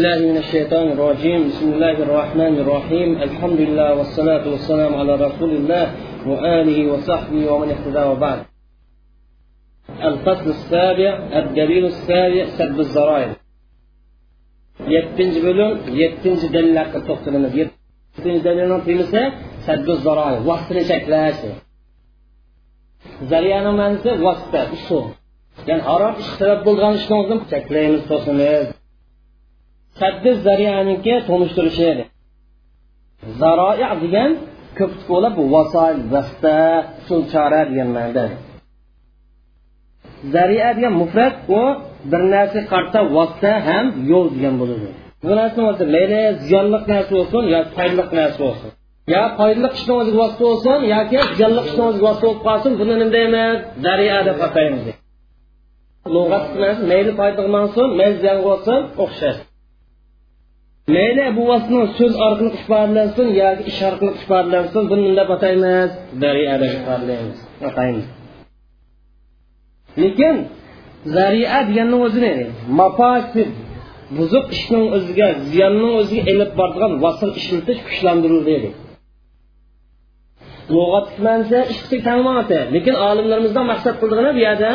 [0.00, 1.48] الله من الشيطان الرجيم.
[1.48, 3.22] بسم الله الرحمن الرحيم.
[3.22, 5.84] الحمد لله والصلاة والسلام على رسول الله
[6.26, 8.40] وآله وصحبه ومن اهتدى وبعد.
[10.02, 13.30] الفصل السابع الدليل السابع سب الزرائر.
[14.80, 17.68] يتنج بلون يتنج دلالك تقتل من ديب
[18.18, 19.30] يتنج دلالك في مساء
[19.66, 20.40] سب الزرائر.
[20.48, 21.52] وصف نشك لاشي
[23.22, 25.00] زريانا منزل وصفة اشتو
[25.68, 28.79] يعني عرب اشتراب بلغان اشتنوزم تكليم التصميز
[29.98, 31.90] saddi zariyaniki tonishtirishi
[33.40, 34.30] zaroi degan
[34.78, 36.56] ko'p bo'lib vasoil vasta
[37.00, 38.26] usul chora degan ma'noda
[40.34, 41.62] zariya degan mufrat u
[42.10, 44.88] bir narsa qarta vosita ham yo'l degan bo'ladi.
[45.24, 48.70] Bu narsa bo'lsa mayli ziyonli narsa bo'lsin yo foydali narsa bo'lsin.
[49.14, 53.12] Yo foydali ishni o'ziga vosita bo'lsin yoki ziyonli ishni o'ziga vosita bo'lib qolsin buni nima
[53.16, 53.56] deymiz?
[53.84, 54.84] Zariya deb ataymiz.
[56.14, 56.44] Lug'at
[56.90, 59.38] mayli foydali bo'lsin mayli ziyon bo'lsin o'xshash.
[60.94, 65.90] Mayli bu vositani so'z orqali ifodalansin yoki ish orqali ifodalansin buni nima deb ataymiz
[66.22, 68.06] zariya deb ifodalaymiz ataymiz
[70.02, 70.36] lekin
[71.16, 72.34] zariya deganni o'zini
[72.80, 73.50] mafasid
[74.16, 78.70] buzuq ishning o'ziga ziyonning o'ziga ilib boradigan vasl ishlatish kuchlantirildi deydi
[81.74, 81.98] ishni
[82.74, 84.72] lekin olimlarimizdan maqsad qildig'ini bu yerda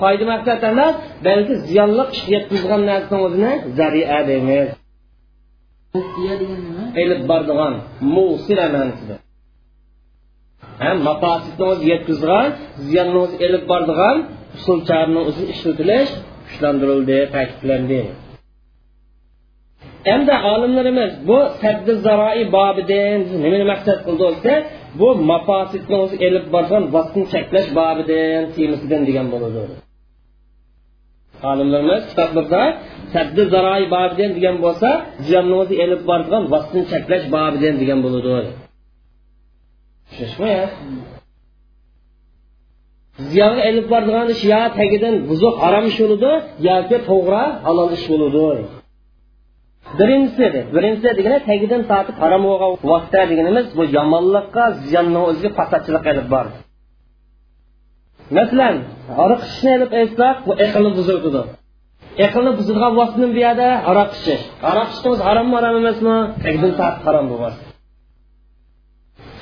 [0.00, 0.94] foyda maqsad emas
[1.26, 4.68] balki ziyonli ish yetkazgan narsani o'zini zariya deymiz
[7.02, 7.74] elib boradigan
[8.14, 9.16] musila ma'nosida
[10.82, 12.46] ham mafasidni yetkazgan
[12.86, 14.16] ziyonni elib boradigan
[14.56, 16.10] usul charni o'zi ishlatilish
[16.46, 18.02] kuchlantirildi ta'kidlandi.
[20.14, 24.54] Endi olimlarimiz bu saddi zaroi bobidan nimani maqsad qildi desa
[25.00, 29.62] bu mafosidni o'zi elib borgan vaqtni cheklash bobidan temisidan degan bo'ladi
[31.50, 32.62] olimlarimiz kitoblarda
[33.14, 34.88] saddi zaroi bobidan degan bo'lsa
[35.26, 38.50] ziyonni o'zi elib borgan vaqtni cheklash bobidan degan bo'ladi.
[40.08, 40.54] Tushunishmi
[43.30, 46.32] ziyonga elib boradigan ish yo tagidan buzuq harom ish bo'ladi
[46.68, 48.64] yoki to'g'ri halol ish bo'ladi.
[49.98, 56.28] Birinchisi birinchisi degani tagidan tortib harom bo'lgan vaqtda deganimiz bu yomonlikqa ziyonni o'ziga fasodchilik elib
[56.34, 56.46] bor
[58.36, 58.76] masalan
[59.24, 61.42] aroq ichishni ilib aytsak bu aqlni buziladi
[62.24, 64.42] aqlni buzilgan vositani bu yerda aroq ichish.
[64.70, 66.16] Aroq ichishni o'zi harommi harom emasmi?
[66.44, 67.56] Tagidan tortib harom bo'lmas.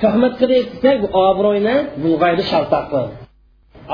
[0.02, 3.02] Tuhmat qilib desak bu obro'yni bulg'aydi shaltoqi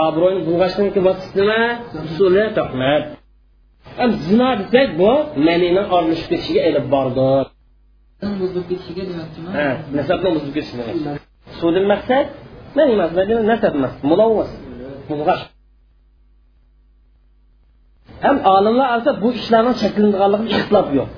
[0.06, 1.60] obro'yni bulg'ashniki vositasi nima
[2.06, 3.02] usuli tuhmat.
[4.26, 5.10] Zino desak bu
[5.46, 7.28] manini aralashib ketishiga ilib bordi.
[8.40, 9.50] Buzilib ketishiga demoqchiman.
[9.58, 9.68] Ha
[9.98, 10.84] nasabni buzib ketishiga.
[11.60, 12.26] Sudin maqsad
[13.50, 13.74] nasab
[14.10, 14.50] mulovvas
[15.10, 15.44] bulg'ash
[18.24, 21.08] ham olimlar olsa bu ishlarning shaklanganligi ixtilof yo'q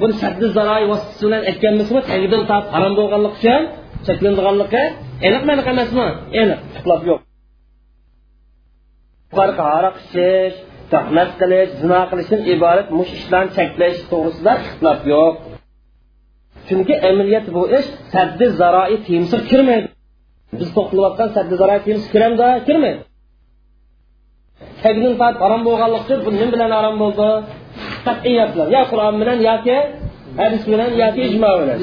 [0.00, 3.62] buni saddi zaroy vositasi bilan aytganmizmi tagidan tortib harom bo'lganligi uchun
[4.06, 4.82] shaklanganligi
[5.26, 6.06] aniq maniq emasmi
[6.42, 7.20] aniq ixtilof yo'q
[9.78, 10.56] aroq ichish
[10.92, 15.34] tuhmat qilish zino qilishdan iborat mush ishlarni cheklash to'g'risida ixtilof yo'q
[16.68, 19.88] chunki amaliyat bu ish saddi zaroi temsi kirmaydi
[20.60, 23.02] biz to'qilayotgan saddi zaroi temsi kiramda kirmaydi
[24.82, 27.28] tagidan tortib harom bo'lganligi uchun bu nima bilan harom bo'ldi?
[28.06, 29.76] Qat'iyat bilan yo qur'on bilan yoki
[30.40, 31.78] hadis bilan yoki ijmo bilan.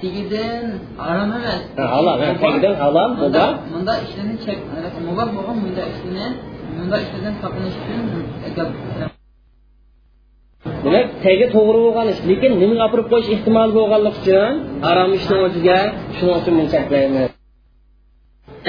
[0.00, 0.64] Tagidan
[1.06, 1.62] harom emas.
[1.92, 4.58] Halol tagidan halol bunda bunda ishlarni chek
[5.08, 6.26] mubah bo'lgan bunda ishlarni
[6.76, 9.13] bunda ishlardan saqlanish uchun
[10.84, 14.52] demak tagi to'g'ri bo'lgan ish lekin nimaga opirib qo'yish ehtimoli bo'lganligi uchun
[14.86, 15.78] harom ishni o'ziga
[16.16, 17.30] shuning uchun men cheklaymiz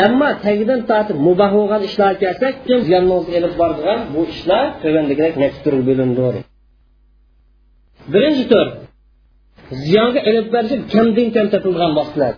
[0.06, 5.60] ammo tagidan tortib mubah bo'lgan ishlar kelsak kim ziyonni ilib borgan bu ishlar tuvandagidek necha
[5.66, 6.40] turga bo'lindi
[8.14, 8.68] birinchi tur
[9.84, 12.34] ziyonga ilib berishi kamdan kam topilgan vaqtlar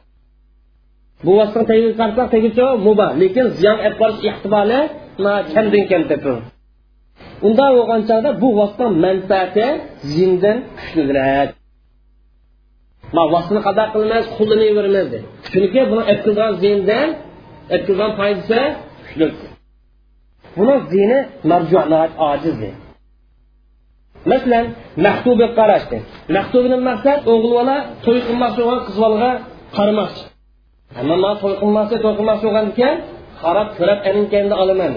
[1.25, 4.79] bu vaqtda tagiga qarsak tagicha mubah lekin ziyon olib borish ehtimoli
[5.55, 6.56] kamdan kam topildi.
[7.45, 9.65] Unda bo'lgan chog'da bu vosita manfaati
[10.11, 11.49] ziyondan kuchliroq
[13.33, 15.17] vositani qado qilmas qo'llanavermaydi
[15.51, 17.07] chunki buni etkazgan ziyondan
[17.75, 18.59] etkazgan foydasi
[19.05, 19.27] kuchli
[20.57, 21.19] buni ziyni
[21.51, 22.59] marjuat ojiz
[24.31, 24.65] masalan
[25.05, 25.97] mahtuba qarashdi
[26.35, 29.31] mahtubidan maqsad o'g'il bola to'y qilmoqchi bo'lgan qiz bolaga
[29.77, 30.23] qaramoqchi
[31.09, 32.95] man to'y qilmoqchi to'y qilmoqchi bo'lgan ekan
[33.43, 34.93] qarab ko'rab aninkanda olaman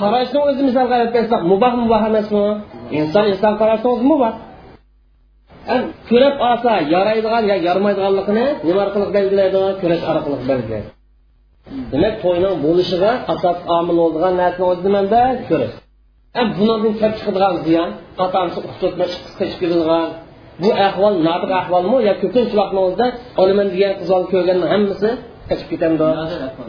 [0.00, 2.46] qarashni o'zi misol qarab bersak mubah mubah emasmi?
[2.98, 4.32] Inson inson qarashni o'zi mubah
[6.08, 9.60] ko'rib olsa yaraydigan yo yaramaydiganligini nima orqali belgilaydi?
[9.80, 10.88] Ko'rish orqali belgilaydi.
[11.92, 15.74] Demak to'yning bo'lishiga asos omil bo'ladigan narsani o'zi nimanda ko'rish.
[16.56, 17.88] Bundan kelib chiqadigan ziyon
[18.20, 20.06] qatamsi uqtotma qisqa chiqarilgan
[20.62, 23.06] bu ahvol nodir ahvolmi yo ko'pincha vaqtimizda
[23.42, 25.10] olaman degan qizol ko'rganni hammasi
[25.48, 25.96] qochib ketadi?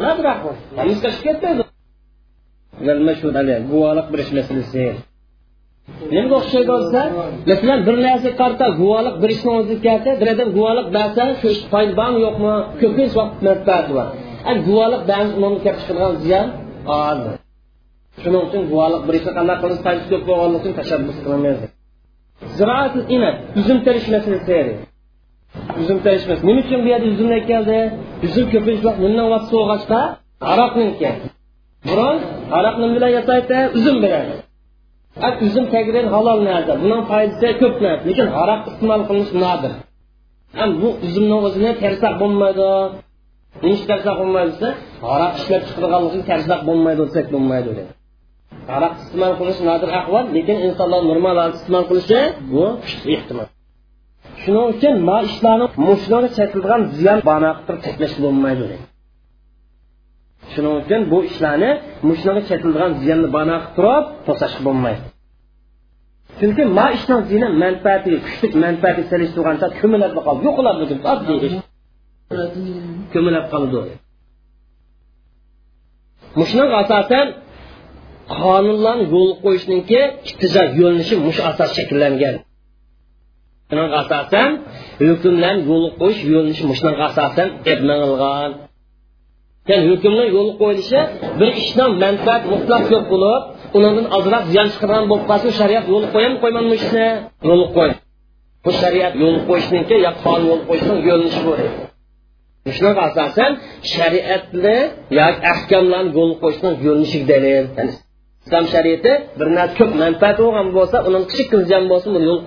[0.04, 0.56] Nodir ahvol.
[0.80, 1.63] Hammasi qochib ketmaydi
[2.88, 4.86] والمشهود عليه guvohlik berish masalasi
[6.12, 7.02] nimaga o'xshaydi desa
[7.50, 12.18] masalan bir narsaga qarta guvohlik berishni o'zi kelsa bir odam guvohlik bersa shu ish foydabami
[12.26, 12.54] yo'qmi?
[12.82, 13.92] Ko'pincha vaqt manfaati
[18.22, 21.58] shuning uchun guvohlik berishni qanday qilib foydasi ko'p bo'lganligi uchun tashabbus qilamiz.
[22.58, 22.94] Ziroat
[23.60, 24.64] uzum terish masalasi
[25.82, 26.44] üzüm terişmez.
[26.44, 27.30] Bunun için bir yerde üzüm?
[31.88, 32.18] Burun
[32.58, 34.26] aroq nima bilan yasaydi uzum bilan
[35.46, 38.04] uzum tagidan halol narsa buning foydasi ko'p narsa.
[38.10, 39.72] Lekin aroq iste'mol qilinish nodir.
[40.60, 42.70] Ham bu uzumni o'zini tersak bo'lmaydi.
[43.68, 44.70] Nish tersak bo'lmaydi desa
[45.14, 47.92] aroq ishlab chiqarganligi tersak bo'lmaydi desak bo'lmaydi dedi.
[48.76, 52.20] Aroq iste'mol qilish nodir ahvol lekin insonlar normal iste'mol qilishi
[52.52, 52.64] bu
[53.16, 53.48] ehtimol.
[54.42, 58.78] Shuning uchun ma ishlarni mushlarga chekilgan ziyon bana qilib cheklash bo'lmaydi dedi
[60.56, 61.72] shuning uchun bu ishlarni
[62.10, 65.04] mushlarga chetilgan ziyonni bana qilib turib to'sash bo'lmaydi.
[66.40, 70.84] Chunki ma ishni ziyni manfaati kuchli manfaati selishtirganda ko'milib qolib yo'qoladi
[71.14, 71.58] oddiy ish
[73.14, 73.80] ko'milib qoldi.
[76.40, 77.28] Mushunga asosan
[78.38, 80.00] qonunlarni yo'l qo'yishniki
[80.30, 82.36] iqtijod yo'linishi mush asos shakllangan.
[84.02, 84.50] Asosan
[85.08, 87.48] hukmlarni yo'l qo'yish yo'linishi mushunga asosan
[89.70, 91.00] ya'ni hukmni yo'l qo'yilishi
[91.40, 93.42] bir ishdan manfaat mutlaq ko'p bo'lib
[93.76, 97.08] undan ozroq ziyon chiqargan bo'lib qolsa shariat yo'l qo'yami qo'ymanmi ishni
[97.50, 97.92] yo'l qo'y
[98.66, 100.12] bu shariat yo'l qo'yishniki yo
[100.50, 101.54] yo'l qo'yishning yo'linishi bu.
[101.62, 101.74] Yo'l
[108.46, 111.48] islom shariati bir narsa ko'p manfaat bo'lgan bo'lsa uni kichik
[111.92, 112.40] bo'lsin buni yo'l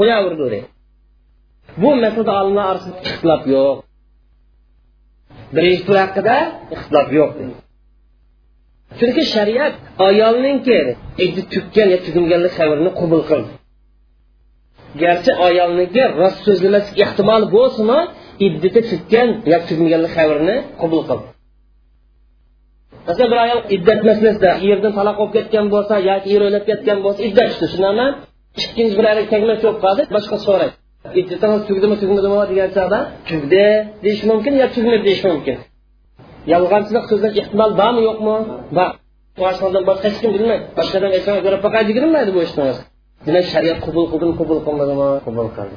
[1.82, 2.32] bu masalada
[3.54, 3.76] yo'q
[5.54, 6.37] birinchi tur haqida
[6.75, 7.31] ixtilof yo'q
[8.98, 9.75] chunki shariat
[10.08, 10.78] ayolninki
[11.25, 13.50] endi tukkan yo tugunganlik xabarini qabul qildi.
[15.02, 18.00] Garchi ayolniki rost so'zlamaslik ehtimol bo'lsinmi
[18.46, 21.26] idditi tutgan yo tugunganlik xabarini qabul qildi.
[23.06, 27.20] Masalan bir ayol iddat masalasida erdan taloq bo'lib ketgan bo'lsa yoki er o'lib ketgan bo'lsa
[27.28, 28.06] iddat tushdi shunaqmi
[28.62, 30.75] ikkinchi bir ayol tegmak bo'lib qoldi boshqa so'raydi.
[31.20, 32.99] Iddatingiz tugdimi tugmadimi degan chog'da
[33.31, 33.64] tugdi
[34.05, 35.56] deyish mumkin yo tugmadi deyish mumkin?
[36.53, 38.37] Yolg'onchilik so'zlash ehtimol bormi yo'qmi?
[38.79, 38.91] Bor.
[39.43, 40.64] Boshqadan boshqa hech kim bilmaydi.
[40.79, 42.67] Boshqadan aytgan ko'ra faqat bilmaydi bu ishni
[43.26, 45.08] demak shariat qabul qildimi qabul qilmadimi?
[45.26, 45.76] Qabul qildi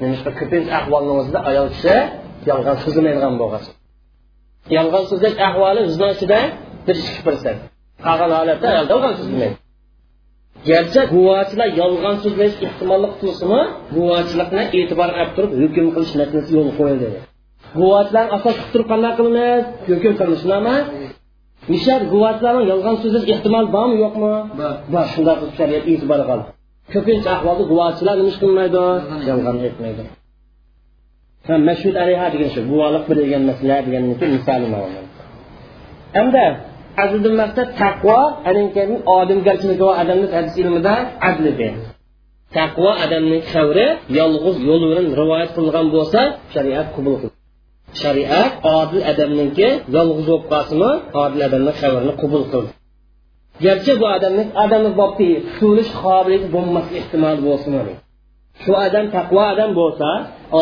[0.00, 1.96] nemishqa ko'pincha ahvolni o'zida ayol kishi
[2.50, 3.62] yolg'on so'zlamaydigan bo'lgan
[4.76, 6.38] yolg'on so'zlash ahvoli bizni ichida
[6.86, 7.60] bir ikki persent
[8.06, 9.56] qolgan holatda ayol yolg'on so'zlamaydi
[10.66, 13.62] garchi guvochilar yolg'on so'zlash ehtimolli qilsinmi
[13.96, 17.08] guvochilikni e'tibor olib turib hukm qilish masalasi yo'l qo'yildi
[17.78, 20.74] guvochilarni asos qilib turib qanday qilamiz hukm qilish nima
[21.72, 24.30] nishar guvochilarni yolg'on so'zlash ehtimoli bormi yo'qmi
[24.92, 26.44] bor shunday qilib shariat e'tibor qildi
[26.92, 28.82] ko'pincha ahvolda guvochilar nima qilmaydi
[29.30, 30.04] yolg'on aytmaydi
[31.68, 34.02] mashhud alayha degan shu guvohlik degan masala degan
[34.34, 34.66] misoli
[36.16, 36.44] hamda
[37.02, 38.18] azldan maqsad taqvo
[39.18, 40.94] odamgarchilik va adamlik hadis ilmida
[41.28, 41.72] adlidir
[42.56, 43.86] taqvo odamning xavri
[44.18, 46.20] yolg'iz yo'l bilan rivoyat qilgan bo'lsa
[46.54, 47.36] shariat qabul qiladi
[48.02, 52.70] shariat odil odamniki yolg'iz bo'lib qolsinmi odil odamni xabarini qabul qildi.
[53.64, 57.72] Garchi bu odamning odamni bobdi tutulish qobiliyati bo'lmas ehtimol bo'lsin
[58.62, 60.08] shu odam taqvo odam bo'lsa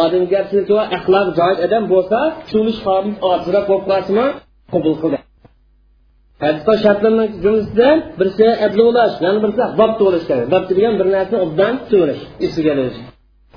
[0.02, 4.26] odamgarchilik va axloq joiz odam bo'lsa tutulish qobiliyati ozroq bo'lib qolsinmi
[4.75, 5.25] qabul qildi.
[6.43, 9.93] Hadisda shartlarni jumlasidan birisi adlovlash yana birisi bob
[10.28, 10.45] kerak.
[10.52, 12.99] Bob degan bir narsani obdan tuvilish esiga olish.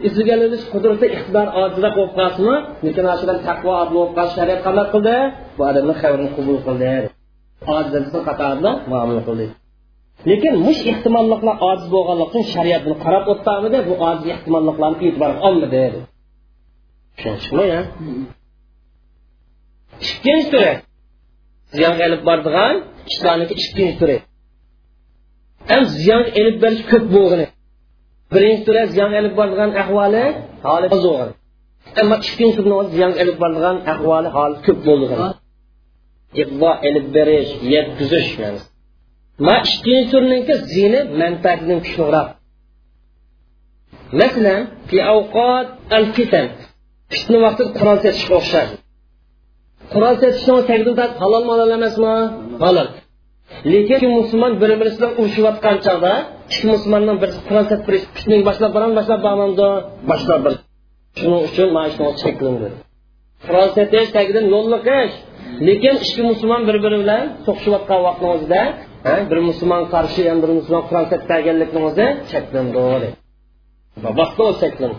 [0.07, 2.57] Esiga olish qudrati iqtidor ojizroq bo'lib qolsinmi?
[2.85, 5.15] Lekin shudan taqvo odil bo'lib qolish shariat qanday qildi.
[5.57, 6.91] Bu odamni xabarini qabul qildi.
[7.75, 9.45] Ojizlikni qatorida muomala qildi.
[10.29, 15.83] Lekin mush ehtimolliklar ojiz bo'lganligi uchun shariat buni qarab o'tdamidi bu ojiz ehtimolliklarni e'tiborga olmadi.
[17.15, 17.81] Tushunishmi ya?
[20.05, 20.71] Ikkinchi turi
[21.75, 22.75] ziyonga ilib boradigan
[23.11, 24.17] ishlarniki ikkinchi turi
[25.69, 27.47] ham ziyon elib berish ko'p bo'lgani
[28.33, 30.25] birinchi turi ziyon elib boradigan ahvoli
[30.67, 31.29] holi bo'lgan
[32.01, 35.19] ammo ikkinchi turni ziyon elib boradigan ahvoli holi ko'p bo'lgan
[36.41, 38.29] ig'vo elib berish yetkazish
[39.45, 42.27] ma ikkinchi turniki ziyni manfaatidan kuchliroq.
[44.19, 46.45] Masalan fi avqat al fitan
[47.11, 48.73] fitna vaqtida qurol setishga o'xshaydi
[49.93, 52.15] qurol setishni tagida halol halol emasmi?
[52.63, 52.87] Halol.
[53.71, 56.13] Lekin ikki musulmon bir birisi bilan urushayotgan chog'da
[56.51, 57.39] ikki musulmondan birisi
[57.71, 59.67] tadbirish fitning boshlab boram boshlab bormamdi
[60.11, 60.53] boshlab bir
[61.19, 62.67] shuning uchun mana shu cheklandi
[63.45, 65.13] qurol satish tagidan yo'lliqish
[65.67, 68.61] lekin ikki musulmon bir biri bilan so'qishayotgan vaqtni o'zida
[69.29, 73.07] bir musulmon qarshi ham bir musulmon qurol tatbaganlikni o'zi cheklandi.
[74.19, 74.97] Vaqtda o'zi cheklandi.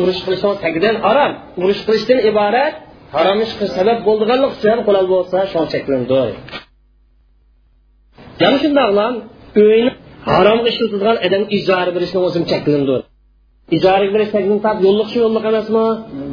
[0.00, 2.74] Urush qilishni tagidan harom urush qilishdan iborat
[3.14, 6.20] harom ish qilish sabab bo'ldiganlik uchun qulol bo'lsa shon cheklandi
[8.42, 9.14] yana shundoqlam
[9.64, 9.90] uyni
[10.30, 12.96] haromga ishlatadigan odam ijara berishni o'zim cheklandi
[13.76, 14.30] ijaraga berish
[14.66, 15.86] tap yo'lliq shu yo'lliq emasmi?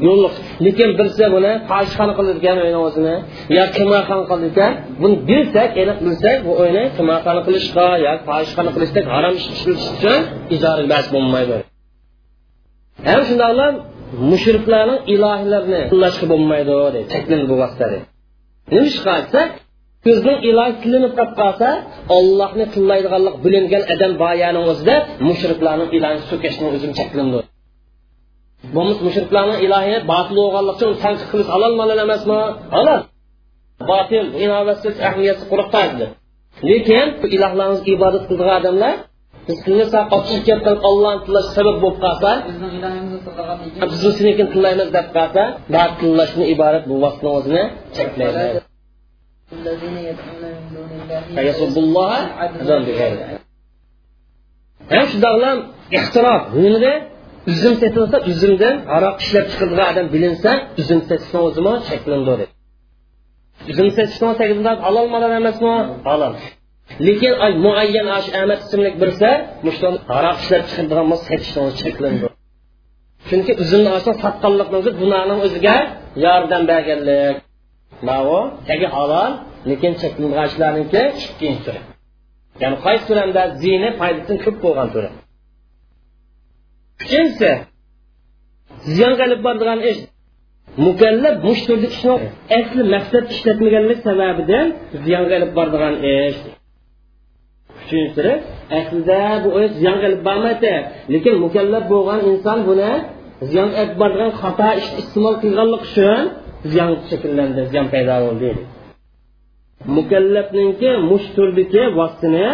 [0.07, 0.33] Yo'lliq
[0.65, 3.15] lekin bilsa buni fohishxona qiladigan uyni o'zini
[3.57, 4.71] yo qimoqxona qiladigan
[5.01, 10.19] buni bilsak aniq bilsak bu uyni qimoqxona qilishga yo fohishxona qilishda harom ish ishlatish uchun
[10.55, 11.57] ijara bas bo'lmaydi.
[13.07, 13.73] Ham shundoqlam
[14.31, 19.41] mushriklarning ilohiylarini qo'llashga bo'lmaydi deydi cheklandi bu nima ish qilsa
[20.05, 21.69] ko'zning ilohi tilinib qolib qolsa
[22.17, 24.95] ollohni tillaydiganlik bilingan odam boyaning o'zida
[25.27, 27.39] mushriklarning ilohini so'kishni o'zim cheklandi
[28.75, 32.39] bo'lmasa mushriklarning ilohi botil bo'lganlik uchun tanqid qilish halol malol emasmi?
[32.75, 33.01] Halol
[33.91, 35.69] botil inovatsiz ahamiyatsiz quruq
[36.69, 38.23] lekin ilohlarimiz ibodat
[39.49, 42.31] bizni saqotib ketgan ollohni tillash sabab bo'lib qolsa
[43.91, 47.63] biz seniki tillaymiz deb qolsa bu tillashni iborat bu vaqtni o'zini
[47.97, 48.43] cheklaydi
[54.93, 55.57] ham shundoqlam
[55.97, 56.93] ehtirof hunida
[57.53, 60.51] üzüm setilsa üzümdən araq işləb çıxıldığı adam bilinsə,
[60.81, 62.39] üzüm setilsin o zaman çəkilindir.
[63.71, 65.75] Üzüm setilsin o çəkilindən halal malan əməsin o?
[66.09, 66.33] Halal.
[67.07, 67.33] Lekin
[67.65, 69.29] muayyan ahmad ismli birsa
[69.65, 72.27] mushton aroq ishlab chiqadigan bo'lsa setishni cheklandi
[73.29, 75.75] chunki uzumni olsa sotganlikni gunohni o'ziga
[76.25, 77.35] yordam berganlik.
[78.09, 79.31] Mau tagi halol
[79.69, 81.81] lekin chekilgan ishlarniki ikkinchi turi.
[82.61, 85.09] Ya'ni qaysi turamda ziyni foydasi ko'p bo'lgan turi.
[87.01, 87.51] Uchinchisi
[88.93, 90.01] ziyon qilib boradigan ish.
[90.85, 92.13] Mukallaf mush turdi ishni
[92.59, 94.67] asli maqsad ishlatmaganlik sababidan
[95.05, 96.39] ziyon qilib boradigan ish.
[97.89, 98.29] Uchinchisi
[98.79, 100.73] aslida bu ish ziyonga olib bormaydi
[101.13, 102.91] lekin mukallaf bo'lgan inson buni
[103.49, 106.21] ziyon olib boradigan xato ish iste'mol qilganlik uchun
[106.71, 108.63] ziyon shakllandi ziyon paydo bo'ldi deydi.
[109.97, 112.47] Mukallafninki mush turdagi vaqtini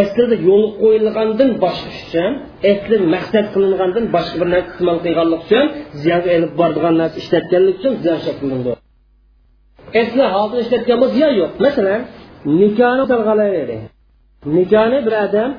[0.00, 2.30] aslida yo'l qo'yilgandan boshqa uchun
[2.72, 5.64] asli maqsad qilingandan boshqa bir narsa iste'mol qilganlik uchun
[6.02, 8.72] ziyonga ilib boradigan narsa ishlatganlik uchun ziyon shaklandi
[10.02, 11.52] asli hozir ishlatgan ziyon yo'q.
[11.66, 12.00] Masalan
[12.60, 13.04] nikohni
[14.56, 15.50] nikohni bir odam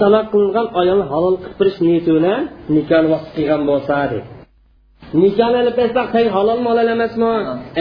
[0.00, 2.40] taloq qilingan ayol halol qilib berish niyati bilan
[2.76, 4.42] nikohni vaqt qilgan bo'lsa deydi
[5.22, 6.58] nikohni ilib bersak tang halol
[6.94, 7.32] emasmi?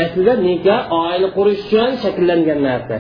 [0.04, 2.98] Aslida nikoh oila qurish uchun shakllangan narsa.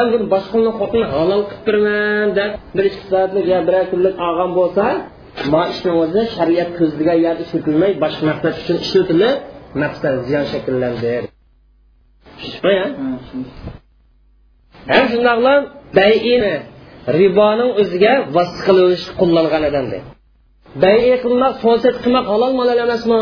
[0.00, 4.86] Endi boshqani xotin halol qilib beraman deb bir ikki soatlik yo bir kunlik olgan bo'lsa
[5.52, 9.36] ma ishni o'zi shariat ko'zlagan yer ishlatilmay boshqa maqsad uchun ishlatilib
[9.82, 11.14] maqsad ziyon shakllandi
[14.92, 15.54] ham shundoqla
[15.98, 16.54] bayini
[17.18, 19.98] riboning o'ziga vasf qilinish qo'llangan odamda
[20.82, 23.20] bay qilmoq sonsat qilmoq halol malol emasmi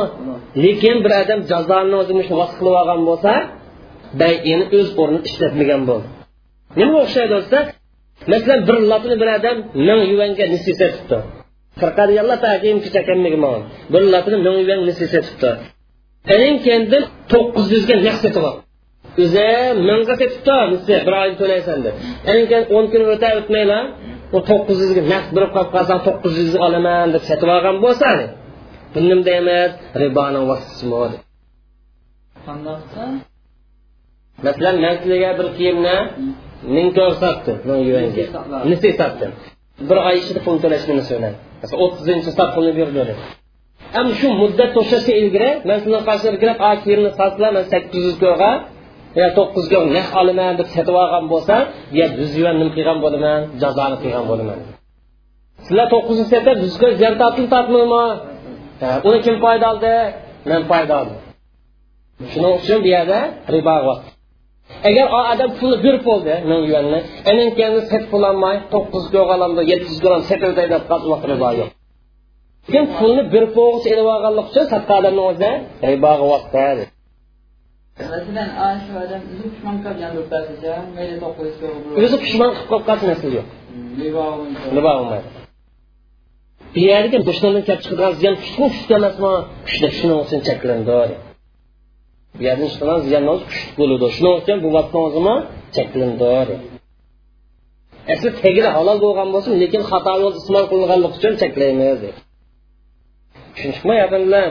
[0.64, 3.33] lekin bir odam jazoni o'zi shu vasf qilib olgan bo'lsa
[4.21, 6.09] bayini o'z o'rnida ishlatmagan bo'ldi
[6.78, 7.59] nimaga o'xshaydi desa
[8.33, 9.57] masalan bir lotni bir odam
[9.88, 11.19] ming yuvanga nisfi sotibdi
[16.92, 17.02] bir
[17.75, 17.97] yuzga
[19.23, 19.49] o'zi
[19.88, 21.95] mingga ketibdi bir oy to'laysan deb.
[22.26, 23.81] Keyin o'n kun o'ta o'tmayla
[24.37, 28.11] u to'qqiz yuzga naqd berib qolib qolsang to'qqiz yuz olaman deb sotib olgan bo'lsa
[28.92, 29.71] bu nima deymiz
[30.02, 30.85] riboni vasfisi
[34.47, 35.97] masalan man sizlarga bir kiyimni
[36.76, 37.52] ming to'rt sotdi
[37.88, 38.25] yuanga
[38.71, 39.26] necha sotdi
[39.88, 43.14] bir oy ichida pul to'lash nimasi bilan masalan o'ttizinchi sot pulni berdi
[43.99, 48.16] endi shu muddat to'xtashdan ilgari man sizlarni qarshilab kelib kiyimni sotdilar man sakkiz yuz
[49.21, 51.54] yo to'qqizga naq olaman deb sotib olgan bo'lsa
[51.99, 54.59] yo yuz yuan nima qilgan bo'laman jazoni qilgan bo'laman.
[55.66, 58.04] Sizlar to'qqiz yuz sotib yuzga ziyon tortdim tortmaymi
[59.09, 59.95] uni kim foyda oldi?
[60.50, 61.19] Men foyda oldim.
[62.33, 62.88] Shuning uchun bu
[64.88, 66.35] agar odam pulni berib bo'ldi
[68.75, 69.04] to'qqiz
[76.35, 76.54] vaqt
[78.01, 78.49] masalan
[78.85, 81.53] shu odam o'zi pushmon qilgan do'ppasicha mayli to'qqiz
[82.05, 83.47] o'zi pushmon qilib qolib qolsa narsa yo'q.
[84.77, 85.29] Nima bo'lmaydi?
[86.75, 89.33] Bu yerga dushmandan kelib chiqadigan ziyon kuchli kuchli emasmi
[89.67, 91.01] kuchli shuni uchun cheklandi
[92.47, 95.35] yerdan chiqqan ziyon kuchli bo'ladi shuning uchun bu vaqtni o'zimi
[95.77, 96.55] cheklandi
[98.13, 102.01] asli tagida halol bo'lgan bo'lsin lekin xato yo'l iste'mol qilinganligi uchun cheklaymiz
[103.55, 104.49] tushunishmi yaqinlar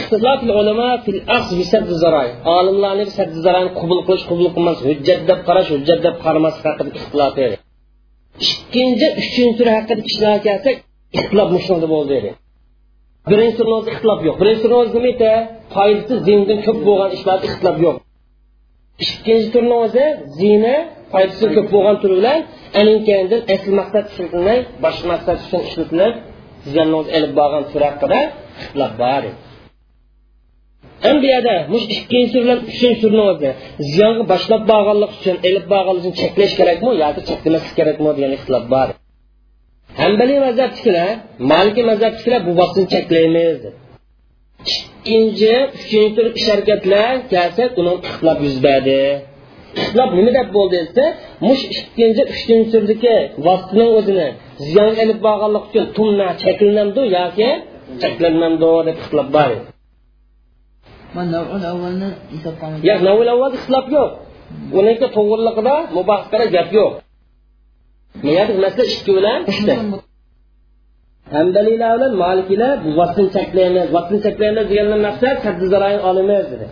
[0.00, 5.20] ixtilof ulamo fil aqs bi sadd zaroy olimlarni sadd zaroyni qabul qilish qabul qilmas hujjat
[5.30, 7.56] deb qarash hujjat deb qaramaslik haqida ixtilof edi
[8.46, 10.76] ikkinchi uchinchi tur haqida ishlar kelsak
[11.18, 12.30] ixtilof mushunda bo'ldi edi
[13.30, 14.36] birinchi turni ixtilof yo'q.
[14.40, 15.32] Birinchi turni o'zi nima edi
[15.74, 17.96] foydasi dindan ko'p bo'lgan ishlarda ixtilof yo'q.
[19.04, 20.04] Ikkinchi turni o'zi
[20.40, 20.76] zina
[21.12, 22.38] foydasi ko'p bo'lgan turi bilan
[22.80, 26.14] anin keyin asl maqsad ishlatilmay boshqa maqsad uchun ishlatilib
[26.72, 28.20] ziyonni o'zi ilib borgan tur haqida
[28.60, 29.45] ixtilof bor edi
[31.06, 33.50] ham bu yerda mush ikkinchi tur bilan uchinchi turni o'zi
[33.92, 38.88] ziyonga boshlab borganlik uchun ilib borganlik uchun cheklash kerakmi yoki cheklamaslik kerakmi degan ixtilof bor.
[40.00, 41.10] Hambaliy mazhabchilar
[41.52, 43.60] maliki mazhabchilar bu vaqtni cheklaymiz
[44.74, 49.00] ikkinchi uchinchi tur ish harakatlar kelsak uni ixtilof yuz berdi.
[49.80, 51.04] Ixtilof nima deb bo'ldi desa
[51.46, 54.28] mush ikkinchi uchinchi turdagi vaqtning o'zini
[54.68, 57.48] ziyon ilib borganlik uchun tunna cheklanamdi yoki
[58.02, 59.75] cheklanmamdi deb ixtilof bor edi.
[62.88, 64.10] Yo'q navul avval ixtilof yo'q
[64.78, 66.92] uniki to'g'riligida mubahqara gap yo'q
[68.24, 69.74] masala ikki bilan uchta
[71.34, 76.66] hambalilar bilan malikiylar bu vaqtni cheklaymiz vaqtni cheklaymiz degandan maqsad saddi zaroyni olamiz dedi.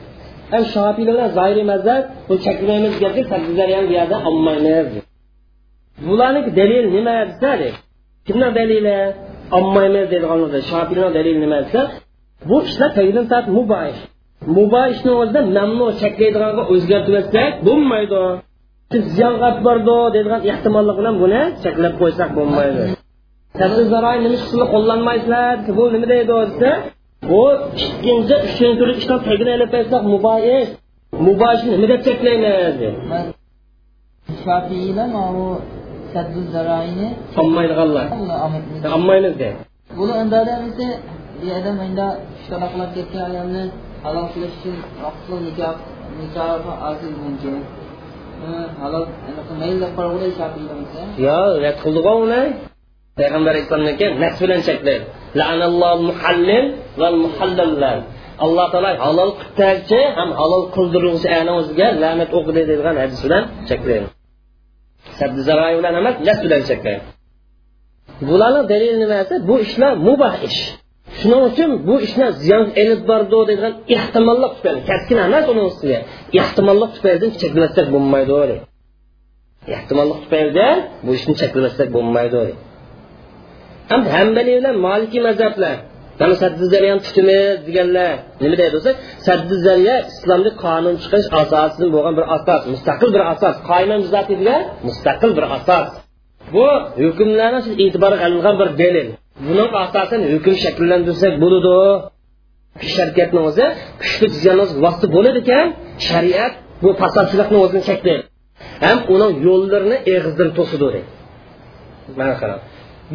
[0.53, 4.89] Ham shofiylar bilan zoiriy mazhab bu cheklaymiz gapga saddi zaroyni bu yerda olmaymiz
[6.07, 7.51] bularniki dalil nima desa
[8.27, 8.97] kimni dalili
[9.57, 11.83] olmaymiz deydiganlarda shofiylar dalili nima desa
[12.49, 13.85] bu ishlar tagidan tart mubah
[14.57, 18.23] mubah ishni o'zida mamnu cheklaydiganga o'zgartirmasak bo'lmaydi.
[19.15, 22.83] Ziyon qilib bordi deydigan ehtimollik bilan buni cheklab qo'ysak bo'lmaydi.
[23.61, 26.71] Nima ishni qo'llanmaysizlar bu nima deydi desa
[27.31, 27.43] bu
[27.85, 30.71] ikkinchi uchinchi turli ishdan tagini ilib qo'ysak mubah ish
[31.27, 32.79] mubah ishni nima deb cheklaymiz?
[34.45, 35.11] Shofiylar
[35.43, 35.47] u
[36.13, 37.09] saddu zaroyni
[37.43, 38.07] olmaydiganlar.
[38.97, 39.59] Olmaymiz deydi
[39.99, 40.87] buni unda demasa
[41.41, 42.07] bir odam endi
[42.45, 43.65] shunaqa ketgan ayolni
[44.05, 45.75] halol qilish uchun vaqtli nikoh
[46.21, 47.57] nikohi aziz mumkin
[48.83, 49.05] halol
[49.61, 50.27] mayli deb qaraveradi
[51.27, 52.43] yo'q rad qildiku uni.
[53.19, 55.05] Payg'ambar alayhissalomniki nas bilan cheklaydi
[56.11, 56.65] muhallil
[57.01, 57.97] va muhallallar
[58.45, 64.07] alloh taolo halol qiltagchi ham halol qildiruvchi ana o'ziga la'nat o'qidi deydigan hadis bilan cheklaydi
[65.19, 67.05] saddi zaroy bilan emas nas bilan cheklaydi
[68.29, 69.35] bularni dalili nimasi?
[69.49, 70.61] Bu ishlar mubah ish.
[71.19, 75.99] Shuning uchun bu ishni ziyon ilib bordi deydigan ehtimollik tufayli kaskin emas uni ustiga.
[76.41, 78.57] Ehtimollik tufaylidan cheklamaslik bo'lmaydi
[79.73, 82.43] ehtimollik tufaylidan bu ishni cheklamaslik bo'lmaydi
[83.95, 85.77] endi hambaliy bilan maliki mazhablar
[86.21, 86.35] mana
[87.67, 88.91] deganlar nima deydi bo'lsa
[89.27, 95.31] saddi zariya islomda qonun chiqarish asosidan bo'lgan bir asos mustaqil bir asos qoima degan mustaqil
[95.39, 95.89] bir asos.
[96.55, 96.67] Bu
[97.03, 99.09] hukmlarni e'tiborga olingan bir dalil
[99.47, 101.77] buning asosan hukm shakllantirsak bo'ladi.
[102.95, 103.67] Sharkatni o'zi
[104.03, 105.67] kuchli ziyonli vaqti bo'ladi ekan
[106.09, 108.25] shariat bu fasodchilikni o'zini cheklaydi
[108.85, 111.01] ham uni yo'llarini eg'izdan to'sidi
[112.19, 112.61] mana qarab.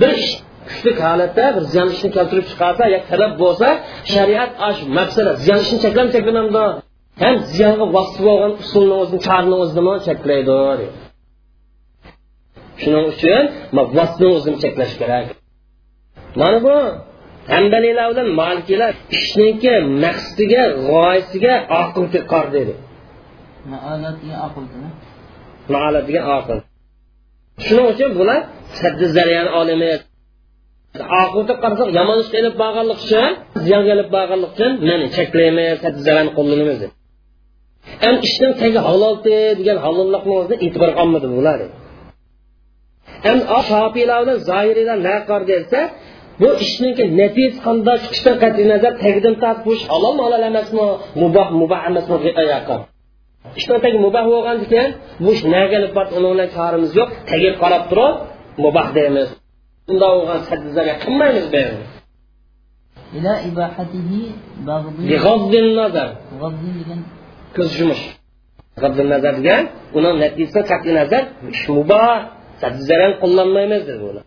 [0.01, 0.31] Bir ish
[0.69, 3.67] kuchli holatda bir ziyon ishni keltirib chiqarsa yo talab bo'lsa
[4.13, 6.63] shariat ash maqsada ziyon ishni cheklam cheklamamdi
[7.23, 10.57] ham ziyonga vosita bo'lgan usulni o'zini chorini o'zini cheklaydi
[12.81, 13.43] shuning uchun
[13.97, 15.25] vositani o'zini cheklash kerak.
[16.35, 16.75] Mana bu
[17.53, 22.73] hambaliylar bilan malikiylar ishniki maqsadiga g'oyasiga oqil qor dedi.
[26.07, 26.59] Degan oqil
[27.65, 28.39] shuning uchun bular
[28.79, 29.91] saddi zariyani olimi
[31.23, 33.31] oqilga qarasak yomon ishga ilib borganlik uchun
[33.65, 36.91] ziyonga ilib borganlik uchun mana cheklaymiz saddi zariyani qo'llanamiz deb
[38.03, 41.59] ham ishning tagi halolti degan halollikni o'zida e'tiborga olmadi bular.
[43.25, 43.39] Ham
[43.69, 45.79] shofiylar bilan zoiriylar na qor desa
[46.41, 50.85] bu ishninki natiz qanday chiqishidan qat'iy nazar tagidan tortib bo'lish halol halol emasmi?
[51.21, 52.15] Muboh mubah emasmi?
[52.43, 52.75] Ayoqqa
[53.59, 54.89] ishdan tagi muboh bo'lgan ekan
[55.23, 57.09] bu ish naga olib borib uni bilan choramiz yo'q.
[57.29, 58.15] Tagiga qarab turib
[58.63, 59.29] muboh deymiz.
[59.91, 61.69] Unday bo'lgan sadzaga qilmaymiz biz
[63.17, 64.19] ila ibahatihi
[64.69, 66.09] bag'din nazar.
[66.41, 66.99] G'addin degan
[67.55, 68.03] ko'z yumish
[68.81, 69.63] g'addin nazar degan
[69.97, 71.23] uni natijasi qat'iy nazar
[71.53, 72.17] ish muboh
[72.61, 74.25] sadzadan qo'llanmaymiz dedi ular.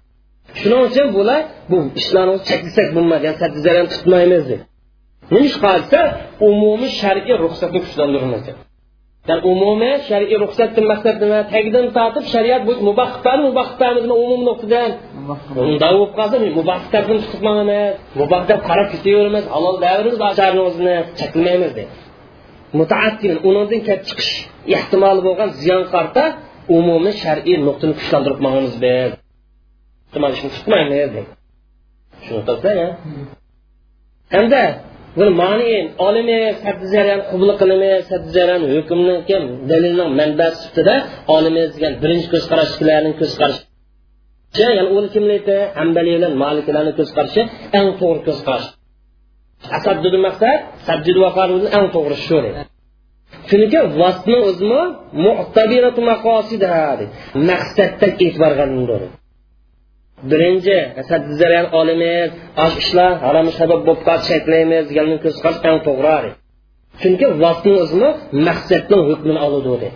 [0.61, 4.61] Shuning uchun bular bu ishlarni cheklasak bo'lmaydi ya'ni sadizlarni tutmaymiz deb.
[5.33, 6.01] Nima ish qilsa
[6.49, 8.53] umumiy shar'iy ruxsatni kuchlantirmoqchi
[9.29, 14.47] ya'ni umumiy shar'iy ruxsatdan maqsad nima tagidan tortib shariat bu mubah qilib mubah qilamizni umumiy
[14.51, 14.91] nuqtadan.
[15.69, 20.19] Unda bo'lib qolsa mubah tarafdan chiqmaymiz mubah deb qarab ketaveramiz halol davrimiz
[20.69, 21.95] o'zini cheklamaymiz deydi
[22.79, 24.33] mutaaddin undan kelib chiqish
[24.77, 26.23] ehtimoli bo'lgan ziyon qarta
[26.79, 28.39] umumiy shar'iy nuqtani kuchlantirib
[28.85, 29.22] biz
[30.23, 31.21] mana shuni tutmaymiz deydi
[32.27, 32.71] shuni topsa
[34.35, 34.63] hamda
[35.17, 35.73] buni mani
[36.07, 38.41] olimiz saddi jarayon qubul qilimiz saddi
[38.77, 39.15] hukmni
[39.71, 40.95] dalilning manbasi sifatida
[41.37, 43.63] olimiz degan birinchi ko'z qarashchilarning ko'z qarashi
[44.61, 47.43] ya'ni uni kimlaydi hambaliy malikilarni ko'z qarashi
[47.79, 48.69] eng to'g'ri ko'z qarash
[49.79, 51.21] asaddudu maqsad saddidu
[51.79, 52.37] eng to'g'ri shu
[53.49, 54.83] chunki vasni o'zimi
[55.25, 56.69] mu'tabiratu maqosida
[57.49, 59.22] maqsadda e'tibor qilinadi
[60.31, 60.77] birinchi
[61.41, 62.29] jarayon olimiz
[62.65, 65.37] osh ishlar harom sabab bo'lib qolib cheklaymiz deganni ko'z
[65.71, 66.31] eng to'g'ri
[67.01, 68.09] chunki vaqtni o'zini
[68.49, 69.89] maqsadni hukmini oladi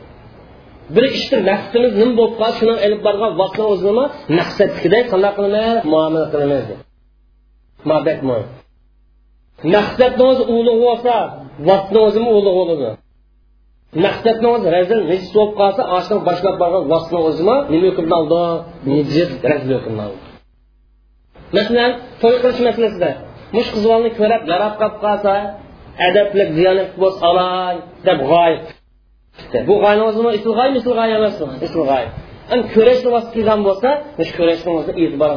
[0.94, 4.04] bir ishni maqsadimiz nima bo'lib qolsa shuni ilib borgan vaqtni o'zini
[4.38, 6.66] maqsadnikiday qanday qilamiz muomala qilamiz
[9.74, 11.14] maqsadni o'zi ulug' bo'lsa
[11.68, 12.88] vaqtni o'zimi ulug' bo'ladi.
[14.04, 16.84] Maqsadni razil nejis bo'lib qolsa oshni boshlab borgan
[17.30, 18.42] o'zimi nima hukmni oldi
[18.90, 20.20] nejis razil hukmni oldi
[21.56, 23.10] masalan to'y qilish masalasida
[23.56, 25.34] mush qizvolni ko'rib yarab qolib qolsa
[26.08, 27.74] adablik ziyonat bo'lsa olay!
[28.06, 28.62] deb g'oyib
[29.68, 32.04] bu g'oyni o'zimi isl g'oy misl g'oy emasmi isl g'oy
[33.68, 34.32] bo'lsa mush
[35.02, 35.30] e'tibor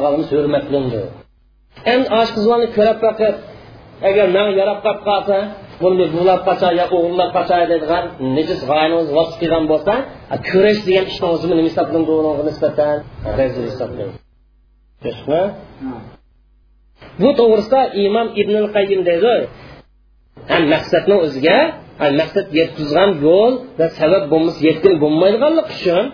[2.20, 2.68] osh qizvolni
[4.08, 5.36] agar man yarab qolib qolsa
[5.80, 8.04] buni bulab qocha yo o'g'irlab qocha deydigan
[8.36, 9.92] nejis g'oyani o'zi vosib qilgan bo'lsa
[10.48, 12.96] kurash degan ishni o'zini nima hisoblanadi unga nisbatan
[13.38, 14.16] razil hisoblanadi
[17.20, 19.34] bu to'g'risida imom ibn qayyim deydi.
[20.72, 21.58] Maqsadni o'ziga
[22.20, 26.04] maqsad yetkazgan yo'l va sabab bo'lmasa yetkin bo'lmaydiganlik uchun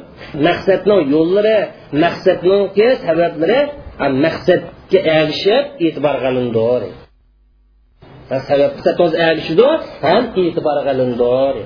[0.46, 1.58] maqsadni yo'llari
[2.04, 2.58] maqsadni
[3.06, 3.60] sabablari
[4.24, 6.60] maqsadga erishib e'tibor qilindi
[10.06, 11.62] ham e'tibor qilindi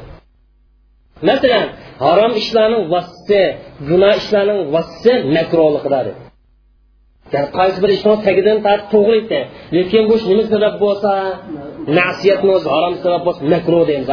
[1.29, 1.67] masalan
[2.05, 3.43] harom ishlarning vositasi
[3.89, 6.01] gunoh ishlarning vositasi makruhliqida
[7.35, 9.41] ya'ni qaysi bir ishni tagidan tortib to'g'ri
[9.77, 11.13] lekin bu nima sabab bo'lsa
[11.99, 14.09] nasiyatni o'zi harom sabab bo'lsa makruh deymiz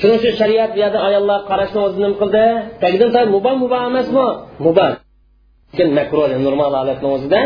[0.00, 2.44] shuning uchun shariat bu yerda ayollar qarashni o'zi nima qildi?
[2.82, 4.26] Tagidan tortib mubah mubah emasmi?
[5.74, 5.88] Lekin
[6.46, 7.40] normal holatni o'zida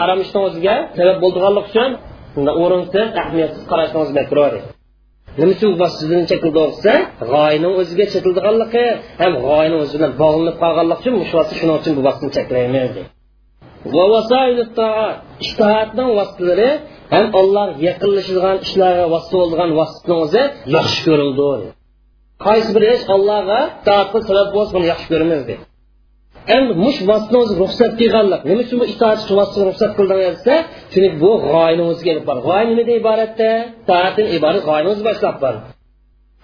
[0.00, 1.90] harom ishni o'ziga sabab bo'ldiganlik uchun
[2.62, 4.52] o'rinsiz ahamiyatsiz qarashni o'zi makruh
[5.38, 6.92] nima uchun sizdan chekildi bo'lsa
[7.32, 8.86] g'oyani o'ziga chetildiganligi
[9.20, 11.14] ham g'oyani o'zi bilan bog'lanib qolganligi uchun
[11.58, 12.92] shuning uchun bu vaqtni cheklaymiz
[15.44, 16.70] ishtihatning vositalari
[17.14, 20.42] ham olloh yaqinlashadigan ishlarga vosita bo'ladigan vositani o'zi
[20.76, 21.68] yaxshi ko'rildi
[22.46, 23.60] qaysi bir ish allohga
[24.28, 25.42] sabab bo'lsa buni yaxshi ko'ramiz
[26.56, 30.54] endi mush vositani o'zi ruxsat qilganlik nima uchun bu itoat vositani ruxsat qildingiz desa
[30.92, 32.38] chunki bu g'oyani o'ziga olib bor.
[32.46, 33.50] G'oya nimadan iboratda
[33.88, 35.54] toatdan iborat g'oyani o'zi boshlab bor.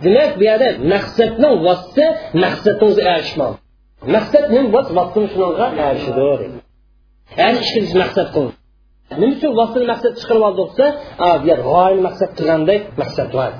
[0.04, 2.06] Demak bu yerda maqsadni vosita
[2.44, 3.52] maqsadni o'zi erishmoq.
[4.14, 4.68] Maqsad nima?
[4.74, 6.22] Bo'lsa vositani shunga erishidi
[7.40, 8.46] ya'ni ishga maqsad qil.
[9.20, 10.86] Nima uchun vositani maqsad chiqarib oldi desa
[11.40, 13.52] bu yer g'oyani maqsad qilgandek maqsad bor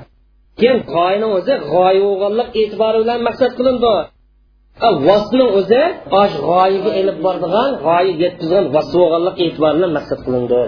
[0.61, 3.95] keyin g'oyani o'zi g'oya bo'lganlik e'tibori bilan maqsad qilindi?
[5.09, 10.61] Vasning o'zi g'oyaga ilib boradigan g'oya yetkazgan vas bo'lganlik e'tibor bilan maqsad qilindi.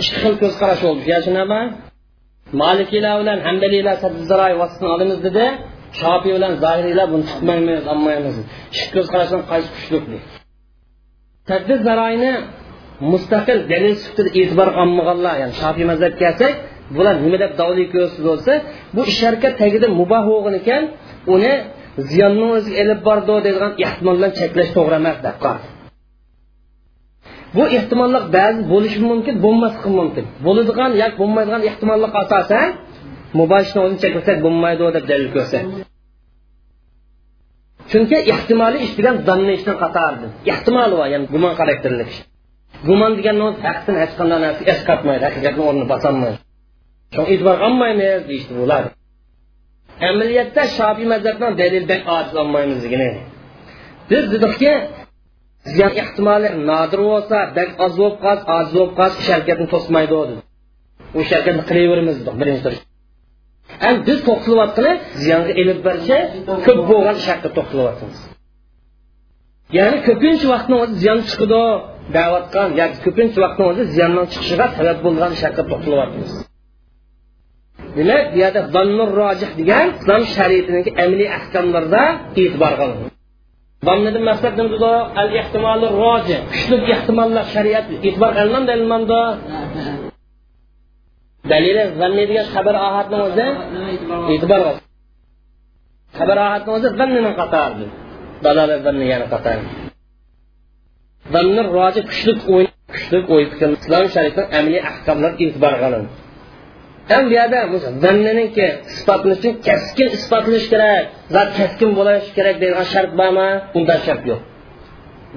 [0.00, 1.02] Ikki xil ko'z qarash bo'ldi.
[1.08, 1.62] Tushunami
[2.62, 3.96] malikiylar bilan hambaliylar
[4.62, 5.44] vasitni olamiz dedi.
[6.00, 8.36] Shofiy bilan zohiriylar buni tutmaymiz olmaymiz.
[8.74, 10.18] Ikki ko'z qarashdan qaysi kuchli
[11.50, 12.32] tadbir zaroyini
[13.12, 15.84] mustaqil dalil sifatida e'tibor olmaganlar ya'ni shofiy
[16.22, 16.52] kelsak
[16.96, 18.52] bular nima deb davli ko'rsiz bo'lsa
[18.94, 20.82] bu ish harakat tagida muboh bo'lgan ekan
[21.34, 21.52] uni
[22.10, 25.36] ziyonni o'ziga ilib bordi deydigan ehtimoldan cheklash to'g'ri emas deb
[27.56, 30.24] bu ehtimollik ba'zi bo'lishi mumkin bo'lmasligi mumkin.
[30.46, 32.66] Bo'ladigan yoki bo'lmaydigan ehtimollik asosan
[33.38, 35.58] muboshni o'zini cheklasak bo'lmaydi deb dalil ko'rsa
[37.90, 42.18] chunki ehtimoliy ish degan zanni ishdan qatoridir ehtimoli bor ya'ni gumon xarakterli ish.
[42.88, 43.36] Gumon degan
[43.68, 46.38] haqdan hech qanday narsa esqatmaydi haqiqatni o'rnini bosolmaydi
[47.14, 48.82] shu e'tibor olmaymiz deyishdi bular
[50.08, 53.10] amaliyotda shofiy mazhabdan dalildan ojiz olmaymiz degani
[54.10, 54.72] biz dedikki
[55.74, 60.34] ziyon ehtimoli nodir bo'lsa bak oz bo'lib qolsa ojiz bo'lib qolsa sharkatni to'smaydi dedi.
[61.18, 62.70] U sharkatni qilaveramiz birinchi
[63.88, 64.92] endi biz to'xtalyaptini
[65.22, 65.52] ziyonga
[66.66, 67.16] ko'p bo'lgan
[67.56, 68.18] to'xtalyapmiz
[69.76, 71.62] ya'ni ko'pincha vaqtni o'zi ziyon chiqadi
[72.16, 73.64] davotgan yoki ko'pincha vaqtni
[77.98, 82.02] demak bu yerda zannur rojih degan islom shariatiniki amliy ahkomlarda
[82.40, 83.18] e'tibor qilinadi
[83.86, 89.20] zannidan maqsad nimada al ehtimoli roji kuchli ehtimollar shariat e'tibor qilinmanda ilmanda
[91.50, 93.46] dalili zanni degan xabar ohatni o'zi?
[94.34, 94.60] E'tibor
[96.18, 97.86] xabar ohatni o'zi zannini qatori
[98.44, 99.64] dalolat zanni yana qatori.
[101.34, 102.32] Zanni roji kuchli
[102.92, 106.10] kuchli o'y fikr islom shariatini amliy ahkomlar e'tibor qilindi.
[107.10, 107.58] Ham bu yerda
[108.04, 111.02] zanniniki isbotlanish keskin kaskin isbotlanish kerak
[111.34, 113.48] zot keskin bo'lishi kerak degan shart bormi?
[113.78, 114.40] Unda shart yo'q.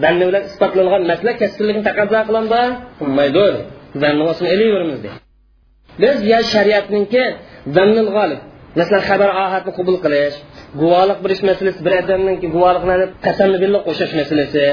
[0.04, 2.62] Zanni bilan isbotlangan masala kaskinlikni taqozo qilamda
[3.00, 3.46] qilmaydi
[4.02, 5.20] zanni olsin elaveramiz deydi
[6.02, 7.24] biz ya shariatninki
[7.76, 8.42] zannil g'olib
[8.80, 10.36] masalan xabar ohatni qabul qilish
[10.82, 14.64] guvohlik berish masalasi bir odamninki guvohlikni qasamni billah qo'shish masalasi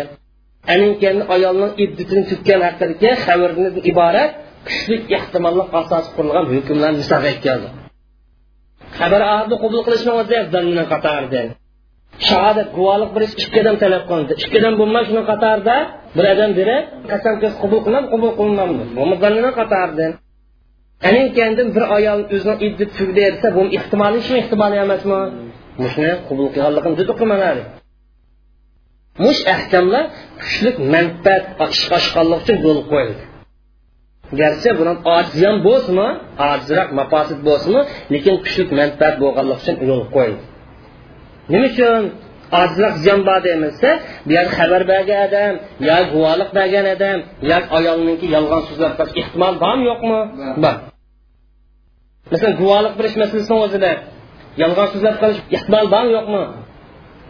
[0.73, 4.31] anin keyin ayolning iddatini tutgan haqidagi xabardan iborat
[4.69, 7.69] kuchli ehtimollar asosi qurilgan hukmlar misolga keldi
[8.99, 11.49] xabar ahdni qabul qilishni o'zi zanni qatoridan
[12.29, 14.33] shahodat guvohlik berish ikkidan talab qilindi.
[14.45, 15.77] Ikkidan bo'lmay shuni qatorida
[16.17, 16.77] bir odam biri
[17.11, 20.13] qasam qabul qilinadi qabul qilinmadi bu zanni qatoridan
[21.09, 21.27] anin
[21.77, 25.21] bir ayol o'zini iddi tugdi desa bu ehtimoli ishmi ehtimoli emasmi?
[25.93, 27.63] Shuni qabul qilganligini juda qilmanadi
[29.25, 30.05] mush ahkamlar
[30.43, 33.23] kuchli manfaat ish oshqanlik uchun yo'l qo'yildi.
[34.41, 36.09] Garchi buni ojiz ham bo'lsinmi
[36.51, 37.81] ojizroq mafosid bo'lsinmi
[38.13, 40.45] lekin kuchli manfaat bo'lganlik uchun yo'l qo'yildi
[41.51, 42.03] nima uchun?
[42.61, 43.91] Ojizroq ziyon bor demizsa
[44.27, 45.55] bu yerda xabar bergan odam
[45.89, 47.19] yo guvohlik bergan odam
[47.51, 50.21] yo ayolniki yolg'on so'zlab ehtimol bormi yo'qmi?
[50.65, 50.77] Bor.
[52.33, 53.93] Masalan guvohlik berish masalasini o'zida
[54.63, 56.43] yolg'on so'zlab qilish ehtimol bormi yo'qmi?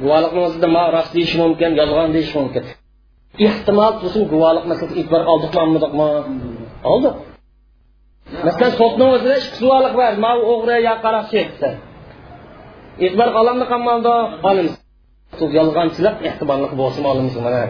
[0.02, 2.62] Guvohlikni o'zida ma rost deyishi mumkin yolg'on deyishi mumkin.
[3.48, 6.06] Ehtimol tursin guvohlik masalasi e'tibor oldikmi olmadikmi
[6.92, 7.14] oldik
[8.44, 10.12] masalan sotni o'zida ikki guvohlik bor.
[10.24, 11.70] Ma o'g'ri yo qaroqchi desa
[13.04, 14.14] e'tibor olamdi qamalda
[14.50, 14.74] olamiz
[15.58, 17.62] yolg'onchilik ehtimollik bo'lsin olamiz mana.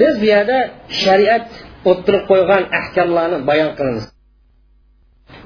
[0.00, 0.58] Biz bu yerda
[1.02, 1.48] shariat
[1.90, 4.04] o'ttirib qo'ygan ahkomlarni bayon qilamiz.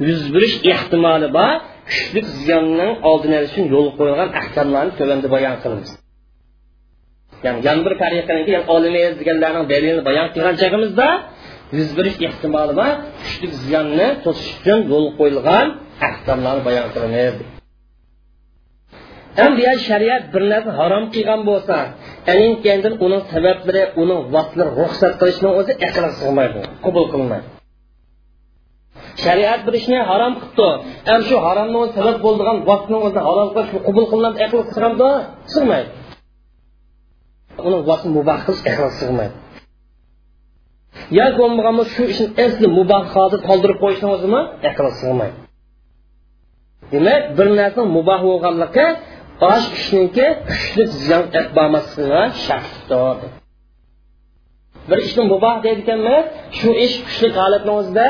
[0.08, 1.52] Yuz berish ehtimoli bor
[1.88, 5.90] kuchli ziyonning oldini olish uchun yo'l qo'yilgan ahkomlarni tuvanda bayon qilamiz.
[7.44, 11.08] Ya'ni yan bir tariqaniki olimiz deganlarning dalilini bayon qilgan chog'imizda
[11.78, 12.92] yuz berish ehtimoli bor
[13.24, 15.66] kuchli ziyonni to'sish uchun yo'l qo'yilgan
[16.08, 17.44] ahkomlarni bayon qilamiz bu
[19.88, 21.76] shariat bir narsa harom qilgan bo'lsa
[22.32, 27.48] anin keyin uning sabablari uning vaqtlari ruxsat qilishni o'zi aqlga sig'maydi qabul qilmaydi
[29.24, 30.68] shariat bir ishni harom qilibdi
[31.08, 31.78] ham shu haromni
[33.06, 34.38] o'zi halol qilish qabul qilinadi
[37.66, 39.36] uni vaqtni muboh qilish aql sig'maydi
[41.18, 44.40] yoki bo'lmagan shu ishni asli muboh hozir qoldirib qo'yishni o'zimi
[44.70, 45.38] aql sig'maydi
[46.92, 48.86] demak bir narsa muboh bo'lganligi
[49.52, 51.24] osh ishniki kuchli ziyon
[51.56, 53.30] bo'lmasligiga shartdir
[54.88, 56.24] bir ishni muboh deydi ekanmiz
[56.58, 58.06] shu ish kuchli holatni o'zida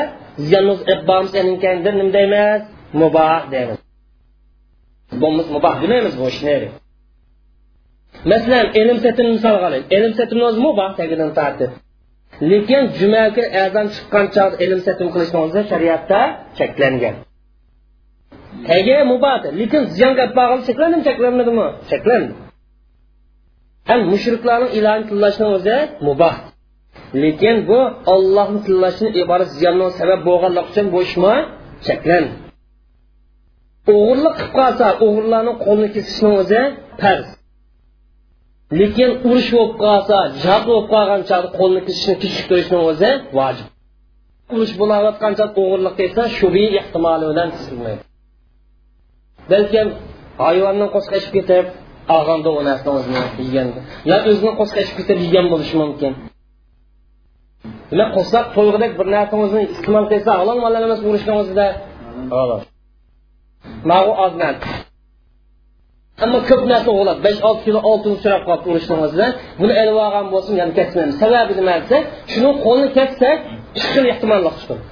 [1.41, 2.61] elingandir nima deymiz
[3.01, 3.79] muboh deymiz
[5.81, 6.27] demaymiz bu
[8.31, 10.11] masalan ilm setin misol qilaylik ilm
[10.49, 11.71] o'zi muboh tagidan tortib
[12.51, 15.37] lekin juma kuni azon chiqqan chog'da ilm setim qilishni
[15.71, 16.19] shariatda
[16.57, 17.15] cheklangan.
[18.67, 21.67] Tagi muboh lekin ziyonga bog'liq cheklandimi cheklanmadimi?
[21.89, 22.33] Cheklandi
[23.89, 24.71] ham mushriklarning
[26.07, 26.35] muboh.
[27.23, 27.79] Lekin bu
[28.13, 29.09] ollohni tillashni
[29.99, 31.35] sabab bo'lganlik uchun bu ishmi
[33.93, 36.61] o'g'irlik qilib qolsa o'g'irlarni qo'lini kesishni o'zi
[38.79, 43.67] lekin urush bo'lib qolsa jihod bo'lib qolgan chog'da qo'lni kesishni kechiktirishni o'zi vojib.
[44.53, 48.03] Urush bo'layotgan chog'da o'g'irlik qilsa shubiy ehtimoli bilan kesilmaydi
[49.51, 49.87] balkim
[50.45, 51.65] hayvondan qo'zqashib ketib
[52.15, 53.67] olganda u narsani o'zini yegan
[54.09, 56.13] yo o'zini qo'zqashib ketib yegan bo'lishi mumkin.
[57.91, 61.65] Nima qilsak to'yg'idek bir narsani o'zini iste'mol qilsa halol malol emas urushni o'zida
[62.39, 62.61] halol
[63.91, 64.69] mau oz narsa.
[66.23, 66.91] Ammo ko'p narsa
[67.25, 69.27] besh olti kilo oltin uchrab qolibdi urushni o'zida
[69.61, 71.97] buni ilib olgan bo'lsin yana kesmaymiz sababi nima desa
[72.33, 73.37] shuni qo'lini kessak
[73.77, 74.83] ikki xil ehtimollar chiqadi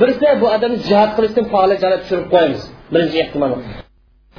[0.00, 2.62] birisi bu odamni jihod qilishdan faoliyat jalb tushirib qo'yamiz.
[2.94, 3.50] Birinchi ehtimol.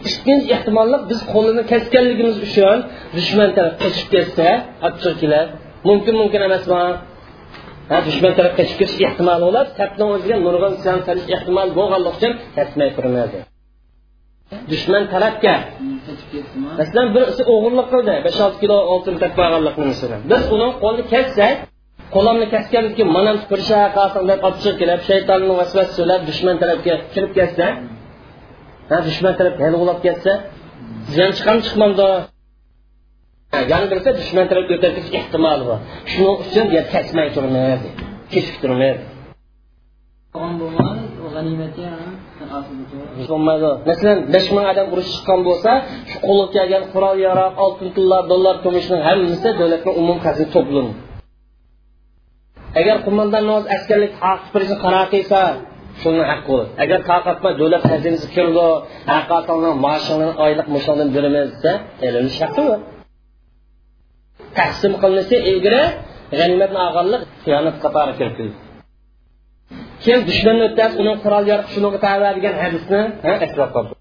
[0.09, 2.77] İkkinchi ehtimollik biz qo'lini kesganligimiz uchun
[3.17, 4.47] dushman taraf qochib ketsa
[4.87, 5.49] achchiq keladi.
[5.89, 6.83] Mumkin mumkin emasmi
[8.07, 9.69] dushman tarafga chiqib ketish ehtimoli bo'ladi.
[9.79, 10.35] Safni o'ziga
[11.07, 13.37] solish ehtimoli bo'lganligi uchun kesmay turmaydi
[14.71, 15.55] dushman tarafga
[16.79, 18.13] masalan birisi o'g'irlik qildi.
[18.25, 21.55] besh olti kilo oltin topib olganlikni masalan biz uni qo'lni kessak
[22.15, 27.67] qo'limni kesgandan keyin mana pirsha qalsin deb olib shaytonni vasvasa so'lab dushman tarafga kirib ketsa
[28.89, 30.31] ha dushman taraf yalg'ulab ketsa
[31.13, 32.07] ziyon chiqadimi chiqmamdi.
[33.71, 35.79] Yana bilsa dushman tarafga o'tadish ehtimoli bor.
[36.11, 37.87] Shuning uchun kesmay turmaydi
[38.33, 39.03] kechib turmaydi
[43.29, 45.71] bo'lmaydi masalan besh ming odam urush chiqqan bo'lsa
[46.09, 50.93] shu qo'lga kelgan qurol yaroq oltin pullar dollar kumushning hammasi davlatni umum xazina to'planadi
[52.79, 54.13] agar qo'mondon askarlik
[54.53, 55.41] qilishni qaror qilsa
[56.01, 56.71] shuni haqqi bo'ladi.
[56.83, 58.67] Agar tarqatma davlat xazinasi kirdi
[59.85, 61.71] moshini oylik mushondan beramiz desa
[62.07, 62.75] elimiz haqqimi
[64.59, 65.83] taqsim qilinsa ilgari
[66.39, 68.55] g'animatni olganlik xiyonat qatori kiritildi
[70.05, 73.01] keyin dushmanni o'tkazib uning qurol yarq shunaqa degan hadisni
[73.47, 73.93] eslab qoldi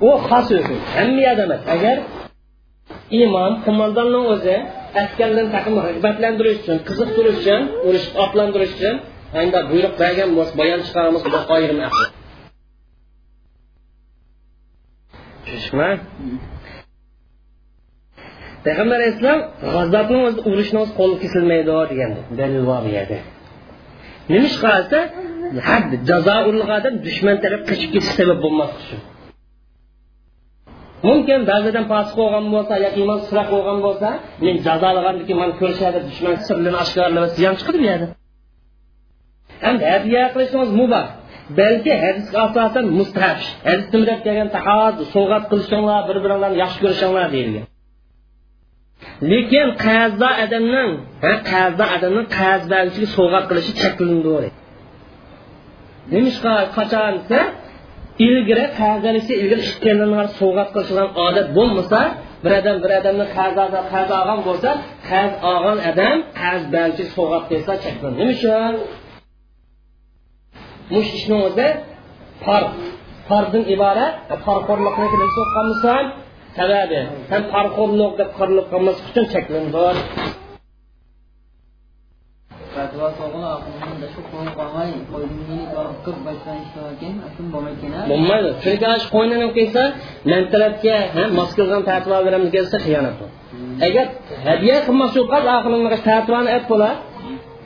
[0.00, 1.60] u xos o'zi hamma emas.
[1.74, 1.96] Agar
[3.22, 4.56] imom qo'mondonni o'zi
[5.02, 8.96] askarlarni taqim rag'batlantirish uchun qiziqtirish uchun urush otlantirish uchun
[9.40, 11.78] endi buyruq bergan bo'lsa bayon chiqaramiz bu ayrim
[15.44, 15.90] tushunishmi?
[18.64, 19.40] Payg'ambar alayhissalom
[19.74, 23.18] g'azabni o'zi urushni o'zi qo'li kesilmaydi degan dalil bor bu yerda
[24.30, 24.98] nima ish qilsa
[25.68, 29.00] had jazo urilgan dushman taraf qochib ketish sabab bo'lmaslik uchun
[31.08, 34.08] mumkin ba'zidan fosiq bo'lgan bo'lsa yoki iymon sira bo'lgan bo'lsa
[34.44, 34.56] men
[35.28, 38.06] keyin man ko'rishadi dushman sirlarini oshkorlab ziyon chiqadi bu yerda
[39.68, 41.06] endi hadya qilishingiz mubah
[41.60, 44.48] balki hadisga asosan mustahab hadis nima deb kelgan
[46.24, 47.66] biringlarni yaxshi ko'rishinglar deyilgan
[49.32, 50.90] lekin qarzda odamning
[51.50, 53.72] qarzda odamning qarz beruvchiga sovg'at qilishi
[56.12, 57.40] nima qachon desa
[58.26, 62.00] ilgari qarzalishi ilgari ishchilarga sovg'at qilishgan odat bo'lmasa
[62.44, 63.56] bir odam bir odamni qarz
[63.92, 64.70] qarz olgan bo'lsa
[65.10, 68.74] qarz olgan odam qarz beruvchi sovg'at qilsa cheklanadi nima uchun
[70.94, 71.68] mush ishni o'zi
[72.44, 72.62] par
[73.28, 74.12] pardan iborat
[74.46, 76.04] parxo'rlikni so'qqanmisan
[76.58, 79.78] sababi sen parxo'rlik deb qorilib qolmaslik uchun cheklandi
[88.10, 89.82] bo'lmaydi chunki ana shu qo'ynini kelsa
[90.30, 90.96] man tarafga
[91.38, 93.16] mos kelgan tartiblar beramiz kelsa xiyonat
[93.86, 94.06] agar
[94.48, 96.94] hadya qilmoqchi bo'lib oxirgi tartiblarni aytib bo'lar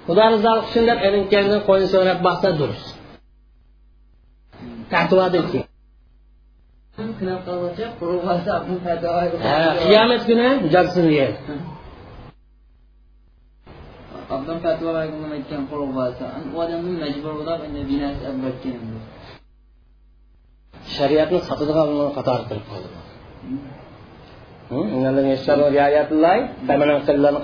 [0.06, 2.86] xudo rizolik uchun deb ilinkani qo'yni so'rab baqsa durust
[4.92, 5.68] tartiblardan keyin
[9.82, 11.36] qiyomat kuni jazosini yeydi
[14.34, 18.78] abdan fatvo bergan aytgan quruq bo'lsa u odamni majbur bo'lib endi binasi albatgan
[20.96, 22.88] shariatni sotadigan qatori kirib qoldi.
[24.70, 24.86] Hm?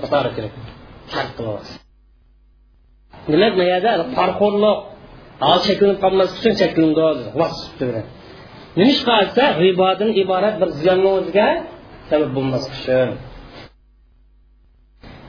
[0.03, 0.55] Qatori kirib
[1.13, 1.73] shart qilyapti
[3.33, 4.77] demak bu yerda parxo'rlik
[5.47, 7.07] hol cheklanib qolmaslik uchun cheklandi
[8.79, 11.49] nima ish qilsa ribodan iborat bir ziyonni o'ziga
[12.11, 13.11] sabab bo'lmaslik uchun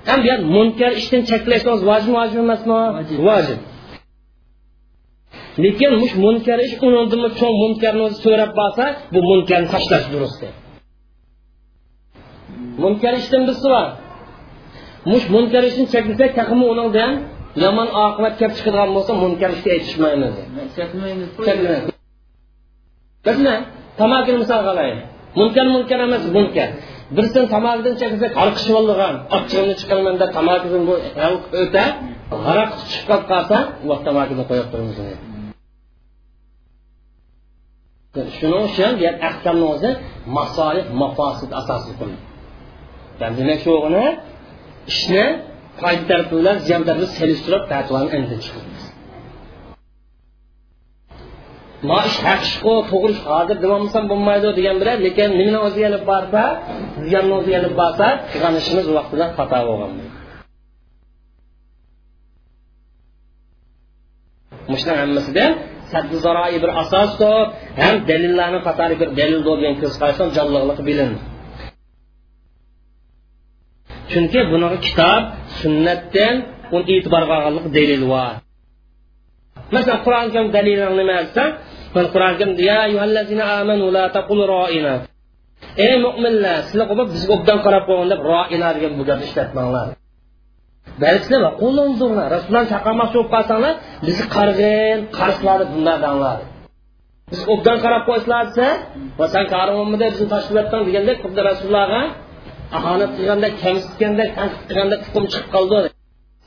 [0.09, 2.73] ham bu yer munkar ishdan cheklashimiz vojib vojib emasmi?
[3.29, 3.59] Vojib
[5.63, 10.41] lekin mush munkar ish undan cho'ng munkarni o'zi so'rab borsa bu munkarni tashlash durust
[12.83, 13.87] munkar ishdan birisi bor.
[15.11, 17.11] Mush munkar ishni cheklasak taqimi undan
[17.63, 20.33] yomon oqibat kelib chiqadigan bo'lsa munkar ishga aytishmaymiz
[23.25, 23.55] bizni
[23.99, 25.03] tamakini misol qilaylik
[25.39, 26.69] munkar munkar emas munkar
[27.15, 30.95] birsin tamokidan cheksa qarqishib olgan ochchig'imni chiqaraman deb tamokidan bu
[31.61, 31.85] o'ta
[32.43, 34.97] g'araq chiqib qolib qolsa u tamakini qo'yib turamiz
[38.37, 39.89] shuning uchun bu ahkamni o'zi
[40.37, 42.05] masolih mafosid asosida
[43.21, 43.71] yani demak shu
[44.91, 45.25] ishni
[45.81, 48.86] foyda tarafi bilan ziyon tarafi selishtirib fatvoani endi chiqdi
[51.89, 56.43] ma ish haq ishqu to'g'ri hozir demomasam bo'lmaydi degan bilan lekin nimani o'ziga ilib borsa
[57.07, 59.91] ziyonni o'ziga ilib borsa qilgan ishimiz vaqtida xato bo'lgan
[64.71, 65.45] mushuni hammasida
[65.91, 67.37] saddi zaroi bir asosdir
[67.81, 70.29] ham dalillarni qatori bir dalil bo'lgan ko'z qarashdan
[70.89, 71.19] bilindi
[74.11, 75.21] chunki buni kitob
[75.59, 76.35] sunnatdan
[76.75, 78.33] uni e'tiborga olganlik dalil bor.
[79.75, 81.43] Masalan qur'oni karim dalilini nima desa
[82.13, 84.93] qur'oni karim ya ayyuhallazina amanu la taqul ro'ina
[85.85, 89.87] ey mo'minlar sizlar qo'yib bizga obdan qarab qo'ygan deb ro'ina degan bu gapni ishlatmanglar.
[91.01, 93.73] Balki sizlar qo'lingizlar rasululloh chaqirmoqchi bo'lib qolsanglar
[94.07, 96.37] bizni qarg'in qarsizlar bunday danglar
[97.31, 98.67] biz obdan qarab qo'ysizlar desa
[99.19, 102.01] va san karimimida bizni tashkilotdan yotgan degandek xuddi rasulullohga
[102.77, 105.77] ahonat qilganda kamsitganda tanqid qilganda hukm chiqib qoldi.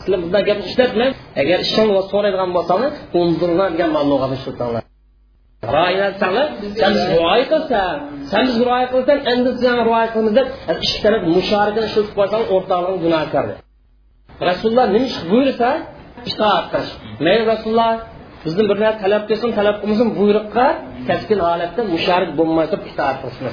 [0.02, 1.12] Sizlar bunday gapni ishlatmang.
[1.42, 4.82] Agar ishon so'raydigan bo'lsangiz undirma degan ma'lumotni ishlatanglar
[5.74, 6.46] rioya qilsanglar
[6.80, 7.94] san rioya qilsan
[8.30, 10.46] sen biz rioya qilsan endi sen rioya qilamiz deb
[10.84, 13.44] ikki taraf mushorakani ishlatib qo'ysang o'rtog'ing gunohkor
[14.48, 15.68] rasululloh nima ish buyursa
[16.30, 16.92] itoat qilish.
[17.24, 17.92] Mayli rasululloh
[18.44, 20.66] bizni bir narsa talab qilsin talab qilmasin buyruqqa
[21.08, 23.44] kaskin holatda musharik bo'lmay turib itoat qilsin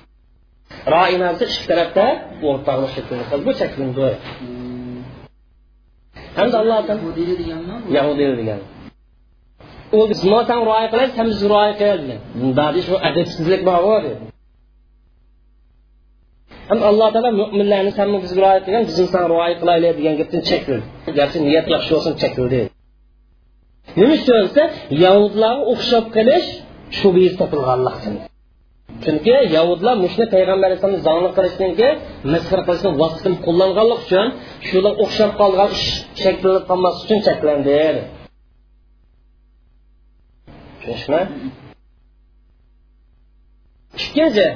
[0.93, 2.05] roinasi ikki tarafda
[2.49, 2.91] o'rtoqlik
[3.45, 3.93] bu shaklini
[6.37, 6.79] hamda alloh
[7.97, 8.59] yahudiy degan.
[9.95, 10.19] U biz
[10.49, 12.21] san rioya qilaylik san biz rioya qilaylik degan.
[12.39, 14.03] Bunda shu adabsizlik bor
[16.69, 20.83] ham alloh taolo mo'minlarni san bizga rioya qilgan biz san rioya qilaylik degan gapdan chekladi
[21.19, 22.61] garchi niyat yaxshi bo'lsin chekladi
[23.99, 24.63] nima uchun desa
[25.03, 26.47] yahudlarga o'xshab qilish
[26.97, 28.15] shu bir topilganlik uchun
[29.03, 31.89] chunki yahudlar mushni payg'ambar alayhisalomni zonni qilishninki
[32.33, 34.27] misr qilishni vositani qo'llanganlik uchun
[34.67, 35.87] shular o'xshab qolgan ish
[36.23, 37.79] shakllanib qolmaslik uchun cheklandi
[40.81, 41.21] tushunishmi?
[44.03, 44.47] Ikkinchi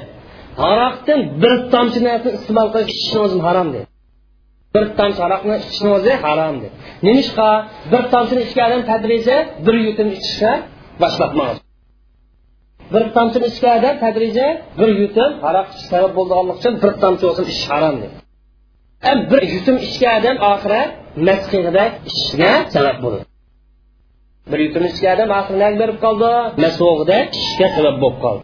[0.70, 3.88] aroqdan bir tomchi narsani iste'mol qilish ichishni o'zi harom deydi
[4.74, 6.76] bir tomchi aroqni ichishni o'zi harom deydi
[7.06, 7.48] nemishqa
[7.92, 8.82] bir tomchini ichgan odam
[9.66, 10.52] bir yutum ichishga
[11.02, 11.71] boshlabmoqchi
[12.92, 14.46] bir tomchi ichganda tadrija
[14.80, 18.16] bir yutum aroq ichish sabab bo'lganligi uchun bir tomchi bo'lsin ichish harom deydi
[19.30, 20.82] bir yutum ichgan odam oxiri
[21.28, 23.24] masqig'ida ichishga sabab bo'ladi
[24.50, 26.30] bir yutum ichgan odam oxiri nima berib qoldi
[26.64, 28.42] masog'ida ichishga sabab bo'lib qoldi.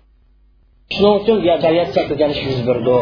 [0.95, 2.97] Shuning uchun shariat chekilgan ish yuz berdi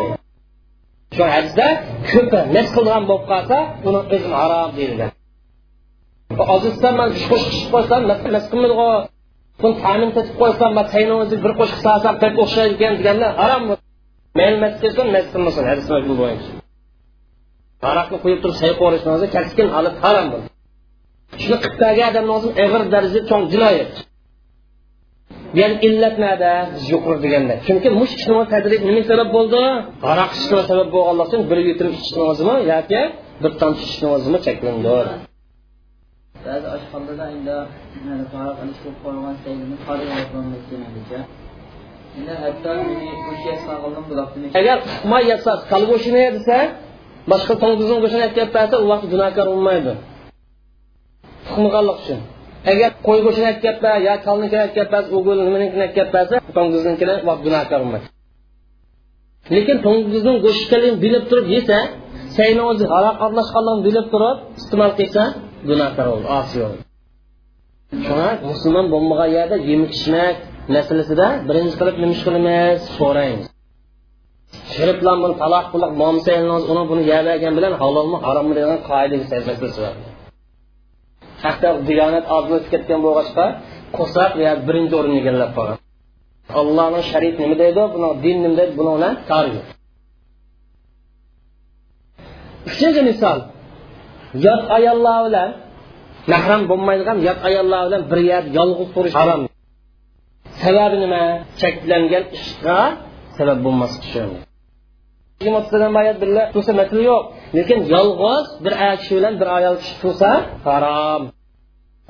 [1.16, 1.66] shu hadisda
[2.10, 5.10] ko'pi nas qilgan bo'lib qolsa uni o'zini harom deyilgan.
[6.54, 8.00] Ozizdan man uch qo'shiq ichib qo'ysam
[8.36, 8.76] nas qilmaydi
[9.60, 13.62] buni ta'min tetib qo'ysam man tayni o'zi bir qo'shiq salsam pek o'xshaydi ekan deganda harom
[14.38, 16.66] mayli mas qilsin mas qilmasin hadis bo'yicha
[17.90, 20.48] aroqni qo'yib turib say qo'rishni o'zi keskin holat harom bo'ldi.
[21.42, 23.92] Shuni qilib bergan odamni o'zi og'ir darajada cho'ng jinoyat.
[25.60, 26.52] Ya'ni illat nada
[26.90, 27.54] yuqori deganda.
[27.66, 29.62] Chunki mush ichni tadrij nima sabab bo'ldi?
[30.12, 33.00] Aroq ichishni sabab bo'lganligi uchun bir yutum ichishni o'zimi yoki
[33.42, 34.88] bir tomchi ichishni o'zimi cheklandi
[36.46, 37.24] ba'zi oshxonalarda
[38.10, 41.20] endi aroq ichib qo'ygan saygini qoriyaga
[42.18, 42.70] endi hatto
[44.60, 46.58] agar uqmay yatsa kalgo'shini desa
[47.30, 49.92] boshqa to'ng'izni go'shtini aytgan bersa u vaqt gunohkor bo'lmaydi.
[51.52, 52.20] Uqmaganlik uchun.
[52.72, 57.14] Agar qo'y go'shtini aytib ketsa yo kalnikini aytib o'g'il nimanikini aytib ketsa to'ng'iznikini
[57.46, 58.06] gunohkor bo'lmaydi.
[59.54, 61.78] Lekin to'ng'izning go'shti ekanligini bilib turib yesa
[62.36, 65.22] sayni o'zi halol qatnashganligini bilib turib iste'mol qilsa
[65.68, 66.82] gunohkor bo'ldi osiy bo'ldi.
[68.06, 70.34] Shuna musulmon bo'lmagan yerda yemak ichmak
[70.76, 72.78] masalasida birinchi qilib nima ish qilamiz?
[72.98, 73.46] So'raymiz.
[74.72, 75.92] Shirib bilan buni taloq qilib
[76.72, 79.94] uni buni yebergan bilan halolmi harommi degan qoidaga masalasi bor
[81.44, 83.46] hatto diyonat ozlashib ketgan bo'lg'achqa
[83.96, 84.30] qo'saq
[84.68, 85.78] birinchi o'rinni egallab qolgan.
[86.60, 87.82] Allohni sharif nima deydi?
[87.94, 88.72] Buni din nima deydi?
[88.78, 89.66] Buni bilan kori yo'q
[92.70, 93.38] uchinchi misol.
[94.44, 95.50] Yot ayollar bilan
[96.32, 99.42] mahram bo'lmaydigan yot ayollar bilan bir yerda yolg'iz turish harom.
[100.62, 101.24] Sababi nima?
[101.60, 102.80] Cheklangan ishga
[103.36, 103.58] sabab
[104.08, 104.30] uchun
[106.54, 106.72] tursa
[107.10, 107.22] yo'q.
[107.56, 110.30] Lekin yolg'iz bir kishi bilan bir ayol kishi tursa
[110.68, 111.22] harom.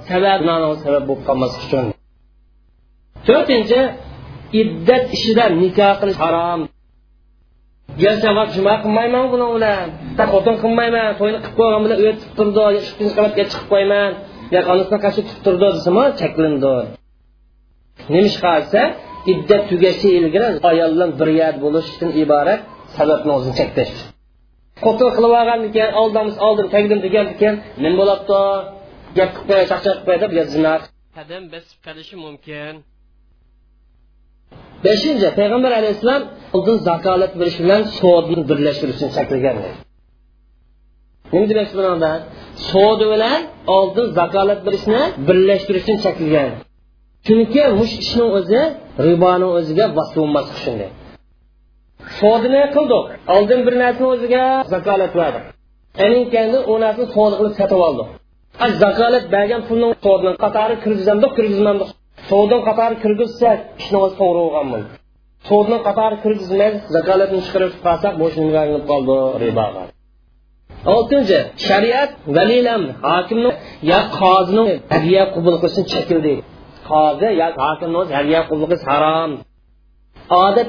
[0.08, 0.40] Sabab
[0.84, 1.86] sabab bo'lib qolmaslik uchun
[3.28, 3.80] to'rtinchi
[4.60, 6.60] iddat ishida nikoh qilish harom.
[8.02, 9.86] Garchi juma qilmayman buni bilan
[10.32, 14.10] xotin qilmayman to'yni qilib qo'ygan bilan uya tutib turdi ikkinchi qavatga chiqib qo'yman.
[14.54, 16.74] Yo onasidan qarshi tutib turdi desami cheklandi
[18.12, 18.82] nima ish qilsa
[19.32, 22.60] iddat tugashi ilgari ayol bilan bir yad bo'lishdan iborat
[22.96, 23.94] sababni o'zini cheklash
[24.84, 28.40] xotin qilib olgan keyin oldamiz oldim tagdim degan ekan nima bo'libdi
[29.16, 30.74] gap qilib qo'yay chaqchaq qilib qo'yay deb zina
[31.18, 32.74] qadam bosib qolishi mumkin.
[34.84, 36.22] Beshinchi payg'ambar alayhissalom
[36.56, 39.56] oldin zakolat berish bilan sodni birlashtirishni cheklagan
[41.32, 42.10] nima demoqchi bunda
[42.70, 43.40] sodi bilan
[43.76, 46.48] oldin zakolat berishni birlashtirish uchun chaqirgan.
[47.26, 48.60] Chunki mush ishni o'zi
[49.06, 50.90] riboni o'ziga bosilmas shunday.
[52.18, 53.04] Sodini qildik?
[53.34, 55.44] Oldin bir narsani o'ziga zakolat berdik
[56.04, 58.08] aninkani u narsani sodi qilib sotib oldik.
[58.84, 61.88] Zakolat bergan pulni sodni qatori kirgizamdik kirgizmadik
[62.30, 63.50] соның қатары кіргізсе
[63.80, 64.86] пешнамаз қоңырау қылғанмын
[65.50, 69.84] соның қатары кіргізмәс закалатын chiqarib қалсақ bo'shinga айналып qoldi riboga
[70.94, 73.50] oltinchi shariat valiy amr hokimni
[73.90, 76.34] yo qozini hadya qabul qilishni chekildi.
[76.90, 79.30] Qozi yo hokimni o'zi hadya qabul qilish harom.
[80.42, 80.66] Al deb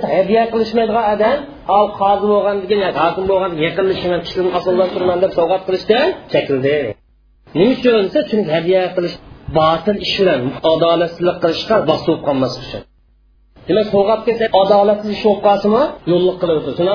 [5.37, 6.07] sovg'at qilishdan
[7.57, 8.19] nima uchun desa
[8.95, 9.15] qilish
[9.57, 10.41] botil ish bilan
[10.73, 12.83] adolatsizlik qilishga bosib bo'lib qolmaslik uchun
[13.67, 15.83] demak sovg'at kelsa adolatsiz ish bo'lib qolsinmi?
[16.11, 16.87] Yo'llik qilib o'tirsin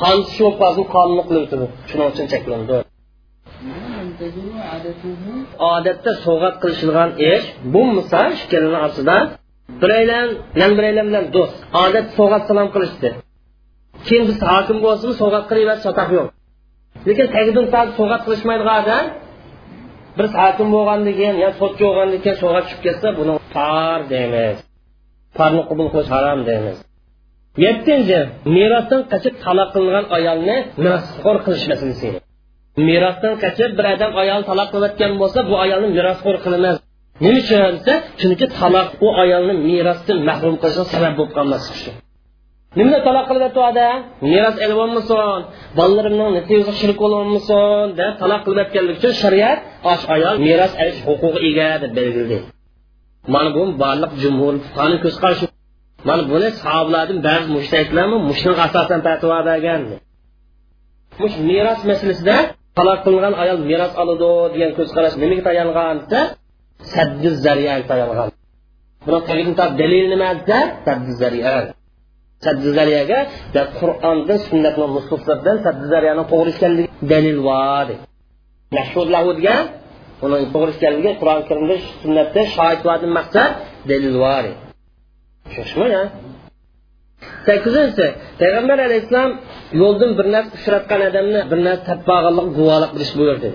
[0.00, 2.76] qonsiz ish bo'lib qolsin qonliq qilib o'tirdi shuning uchun cheklandi
[5.72, 9.16] odatda sovg'at qilishilgan ish bu misol ikkalani orasida
[9.82, 10.28] biraylan
[10.60, 11.56] man biraylan bilan do'st.
[11.84, 13.08] Odat sovg'at salom qilishdi.
[14.06, 16.28] Keyin biz hokim bo'lsin sovg'at qilaversa chatoq yo'q.
[17.06, 17.66] Lekin tagidan
[17.98, 19.04] sovg'at qilishmaydigan odam
[20.16, 24.56] bir hokim bo'lgandan keyin yo sotchi bo'lgandan keyin sovg'at tushib ketsa buni par deymiz.
[25.38, 26.76] Parni qabul qilish harom deymiz.
[27.64, 28.18] Yettinchi
[28.56, 32.10] merosdan qochib taloq qilingan ayolni merosxo'r qilish masalasi
[32.88, 36.76] merosdan qochib bir odam ayol taloq qilayotgan bo'lsa bu ayolni merosxo'r qilinmas
[37.24, 41.94] nima uchun desa chunki taloq u ayolni merosdan mahrum qilishga sabab bo'lib qolmaslik uchun
[42.78, 43.86] nima taloq qilyapti
[44.32, 45.40] meros ilib olmasin
[45.78, 49.58] bolalarimning natijasi shirk bo'lolmasin deb taloq qilayotganligi uchun shariat
[49.92, 52.38] osh ayol meros olish huquqi ega deb belgiladi.
[53.34, 55.46] Mana bu barliq jumhur fuqani ko'z qarashi
[56.08, 59.80] mana buni sahobalardan ba'zi mushtaylarmi mushning asosan fatvo bergan
[61.22, 62.36] mush meros masalasida
[62.76, 66.20] taloq qilingan ayol meros oladi degan ko'z qarash nimaga tayangan desa
[66.94, 68.28] saddi zariyaga tayangan
[69.06, 71.54] buni dalil nima desa saddi zariya
[72.44, 73.18] saddi zariyaga
[73.78, 77.88] qur'ondan sunnatni nususlardan saddi zariyani to'g'ri ekanligi dalil bor
[78.76, 79.62] mashhur lahu degan
[80.24, 80.72] uni to'g'ri
[81.20, 82.80] qur'oni karimda sunnatda shohid
[83.18, 83.50] maqsad
[83.90, 84.44] dalil bor
[87.46, 88.06] sakkizinchisi
[88.40, 89.32] payg'ambar alayhissalom
[89.82, 93.48] yo'ldan bir narsa uchratgan odamni bir narsa topmaganlik guvohlik qilish buyurdi.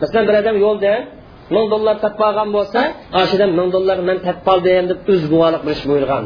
[0.00, 0.92] Masalan bir odam yo'lda
[1.54, 2.80] ming dollar topmagan bo'lsa
[3.22, 6.24] oshidan ming dollar man topib qoldim deb o'z guvohlik qilish buyurgan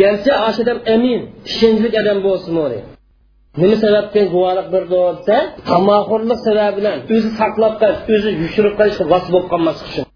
[0.00, 1.20] garchi oshidan amin
[1.50, 2.54] ishonchli odam bo'lsin
[3.60, 5.36] nima sababdan guvohlik berdi desa
[5.70, 10.06] tamoxurlik sababi bilan o'zi saqlab qolish o'zi yushirib qolishga vos bo'lib qolmaslik uchun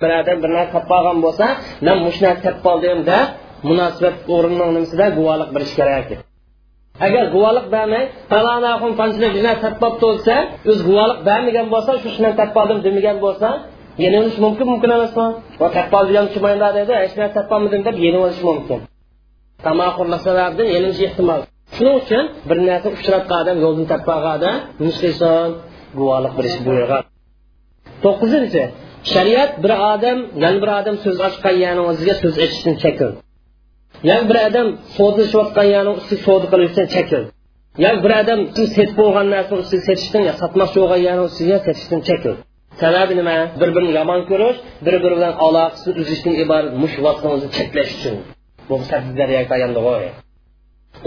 [0.00, 1.46] bir odam bir narsa topib qolgan bo'lsa
[1.86, 3.26] man mush narsa topib qoldim deb
[3.68, 6.08] munosabat o'rnining nimasida guvohlik berish kerak.
[7.06, 9.32] Agar guvohlik bermay falanaxun panchilik
[9.64, 9.94] topib
[10.88, 13.48] guvohlik bermagan bo'lsa shu ishni topib qoldim demagan bo'lsa
[14.02, 15.26] yana olish mumkin mumkin emasmi?
[15.60, 15.86] Topib
[16.34, 18.78] chimaydi dedi hech narsa topib qolmadim deb yana olish mumkin.
[19.66, 21.40] Tamoqurlik sababidan yenilish ehtimol.
[21.74, 23.56] Shuning uchun bir narsa uchratgan odam
[23.90, 25.48] topib qolgan odam
[25.98, 27.02] guvohlik berish buyurgan
[28.04, 28.62] to'qqizinchi
[29.12, 33.10] shariat bir odam yana bir odam so'z ochgan yani o'ziga so'z aytishdan chekil.
[34.10, 37.22] Yana bir odam savdolashayotgan yani ustiga savdo qilishdan chekil.
[37.84, 42.34] Yana bir odam setib bo'lgan narsani ustiga setishdan sotmoqchi bo'lgan yani ustiga setishdan chekil.
[42.82, 43.36] Sababi nima?
[43.60, 48.16] Bir birini yomon ko'rish bir biri bilan aloqasini uzishdan iborat cheklash uchun.
[48.68, 48.74] Bu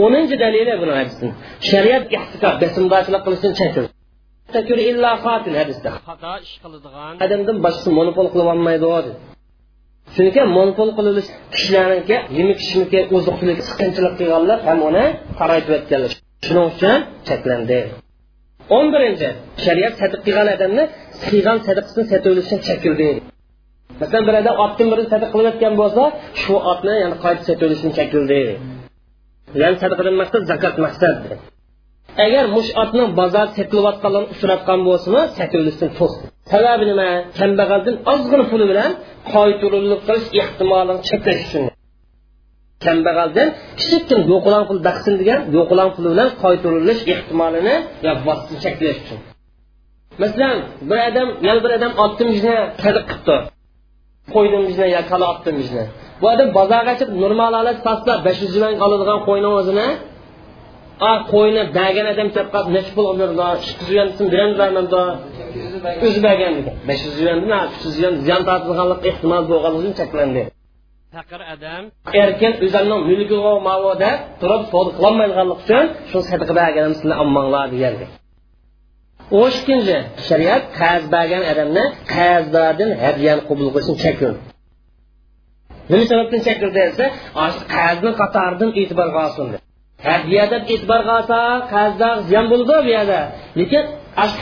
[0.04, 0.94] o'ninchi dalili buni
[1.70, 2.56] shariat ehtiqob
[4.54, 5.90] chekil illa qotil hadisda.
[6.10, 9.12] Xato ish qiladigan odamdan boshqasi monopol qilib olmaydi dedi
[10.16, 15.06] chunki monopol qilinish kishilarniki yemak ichmakka oziq tulik qiyinchilik qilganlar ham uni
[15.40, 16.12] qaraytib o'tganlar.
[16.46, 16.98] Shuning uchun
[17.28, 17.80] cheklandi.
[18.76, 19.30] O'n birinchi
[19.66, 20.84] shariat sadiq qilgan odamni
[21.26, 23.10] qilgan sadaqasini sotib chekildi
[24.02, 26.04] masalan bir odam otni birini sadaqa qilayotgan bo'lsa
[26.42, 28.42] shu otni yani qayta sotilishini chekildi
[29.62, 31.18] ya'ni sadaqadan maqsad zakot maqsad
[32.26, 37.10] agar mush otni bozor setilayotganlarni uchratgan bo'lsa sotilishdan to'xta sababi nima?
[37.40, 38.92] Kambag'aldan ozgina puli bilan
[39.34, 41.64] qaytarilib qilish ehtimolini cheklash uchun.
[42.86, 43.48] Kambag'aldan
[43.80, 47.76] kichikkina yo'qolan pul daqsin degan yo'qolan puli bilan qoyturilish ehtimolini
[48.64, 49.20] cheklash uchun.
[50.22, 50.58] Masalan
[50.90, 53.36] bir odam yana bir odam oltmishni sadaq qilibdi.
[54.34, 55.84] Qo'ydimizni yo kala oltmishni
[56.22, 59.88] bu odam bozorga chiqib normal holat pastda besh yuz yuan oladigan qo'yni o'zini
[61.34, 64.58] qo'yni bergan odam qolib necha pul oldirdi ikki yuz yuan beramiz
[66.06, 66.54] o'zi bergan
[66.88, 70.42] besh yuz yuandan uch yuz yuan ziyon tortilganlik ehtimol bo'lganligi cheklandi
[71.16, 71.84] faqir odam
[72.24, 73.38] erkin o'zini mulki
[73.70, 74.10] mavoda
[74.42, 78.06] turib savdo qilolmaydiganlik uchun shu sadaqa berganim sizlar olmanglar degandi
[79.38, 84.30] o'n ikkinchi shariat qarz bergan odamni qarzdordan hadyani qabul qilishni
[85.92, 87.06] nima sababdan chekladi desa
[87.76, 89.48] qarzni qatoridan e'tiborga olsin
[90.08, 91.40] hadya deb e'tiborga olsa
[91.74, 93.20] qarzda ziyon bo'ladi bu yerda.
[93.60, 93.84] Lekin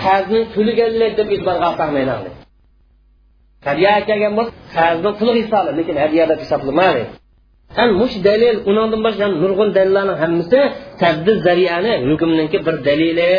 [0.03, 2.29] qarzni to'laganlik deb e'tiborga olmaydi
[3.67, 7.03] hadya kelgan bo'lsa qarzni lekin hadya deb hisoblamaydi
[7.77, 8.55] ham mush dalil
[9.05, 9.69] boshqa nurg'un
[12.67, 13.31] bir dalili.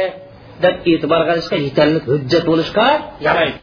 [0.64, 2.86] Deb e'tibor qilishga yetarli hujjat bo'lishga
[3.26, 3.58] yaraydi.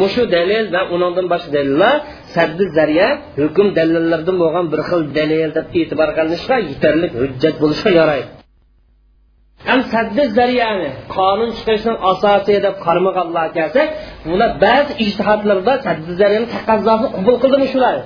[0.00, 1.94] Mushu dalil va undan boshqa dalillar
[2.34, 3.08] saddi zariya
[3.40, 8.30] hukm dalillardan bo'lgan bir xil dalil deb e'tibor qilinishga yetarli hujjat bo'lishga yaraydi.
[9.68, 13.82] Ham saddi zariyani qonun chiqarishning asosi deb qarmaganlar kelsa
[14.30, 17.96] bular ba'zi ijtihodlarda saddi zariyani taqozzosini qabul qildimi shular?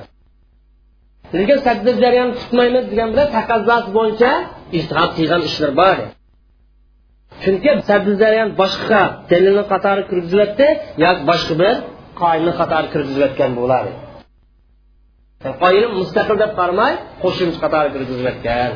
[1.38, 4.30] Lekin saddi zariyani tutmaymiz degan bilan taqozosi bo'yicha
[4.78, 5.98] ijtihod qilgan ishlar bor.
[7.42, 10.66] Chunki saddi zariyan boshqa dalilni qatori kirgizilyapti
[11.04, 11.74] yoki boshqa bir
[12.20, 13.90] qoilni qatori kirgizilayotgan bo'ladi.
[15.46, 18.72] E, Qoida mustaqil deb qaramay qo'shimcha qatori kirgizilayotgan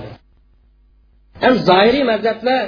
[1.44, 2.62] ham zoiriy mazhablar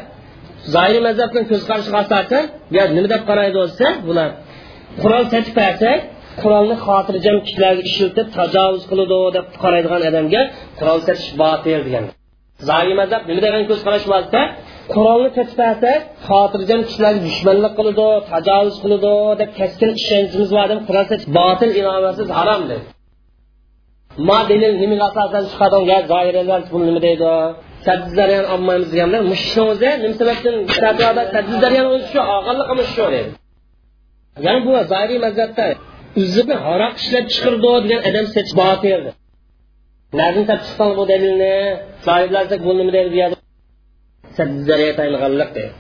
[0.75, 2.45] zoiriy mazhabni ko'zqarashiga asosan
[2.77, 4.31] yo nima deb qaraydi bo'lsa bular
[5.03, 5.99] qurol sotib bersak
[6.43, 10.43] qurolni xotirjam kishilarga ishlatib tajovuz qiladi deb qaraydigan odamga
[10.79, 12.05] qurol sotish botil degan.
[12.69, 14.41] Zoiriy mazhab nima degan ko'zqarash bo'lsa
[14.93, 15.85] qurolni sotib
[16.27, 21.05] xotirjam kishilarga dushmanlik qiladi tajovuz qiladi deb keskin ishonchimiz bor deb qurol
[21.39, 22.85] botil inomasiz harom dedi
[24.29, 27.31] ma dalil nimaga asosan chiqadigan zoirlar buni nima deydi?
[27.87, 33.31] Sadizlaryan olmaymiz deganlar mushni o'zi nima sababdan sadizlaryan o'zi shu olganligimiz shu deydi
[34.47, 35.67] ya'ni bu zoiriy mazhabda
[36.23, 39.03] o'zini haroq ishlab chiqirdi degan odam sechish botil
[40.21, 41.55] nazim topib bu dalilni
[42.07, 43.44] zoirlar bu nima deydi
[44.99, 45.75] tayinganlik deydi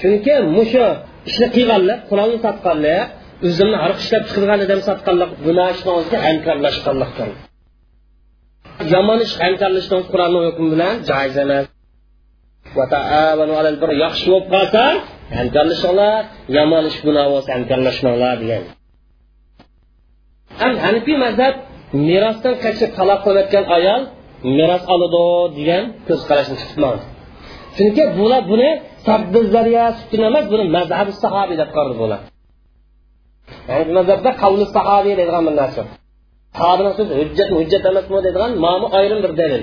[0.00, 0.86] chunki mushu
[1.28, 3.02] ishni qilganlik qurolni sotganlik
[3.46, 7.28] o'zimni ariq ishlab chiqargan odam sotganlik gunoh ishni hamkorlashganlikdir
[8.92, 11.66] yomon ish hamkorlashni qur'onni hukmi bilan joiz emas
[14.04, 14.84] yaxshi bo'lib qolsa
[15.38, 16.22] hamkorlashinglar
[16.56, 18.62] yomon ish gunoh bo'lsa hamkorlashmanglar degan
[20.60, 21.54] ham hanifiy mazhab
[22.08, 24.02] merosdan qochib taloq qilayotgan ayol
[24.58, 25.22] meros oladi
[25.58, 27.02] degan ko'z qarashni tutmadi
[27.76, 28.68] chunki bular buni
[29.54, 29.84] zariya
[30.28, 32.20] emas buni mazhabi sahobiy deb qaradi bular.
[33.96, 35.82] Mazhabda qavli sahobiy deydigan bir narsa.
[36.58, 39.62] Sahobini so'zi hujjat hujjat emasmi deydigan nomi ayrim bir dalil.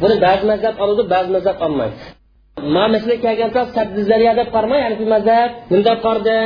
[0.00, 1.96] Buni ba'zi mazhab oladi ba'zi mazhab olmaydi.
[2.74, 3.62] Ma masalaga kelganda
[4.10, 6.38] zariya deb qarmay hanifiy mazhab nima deb qardi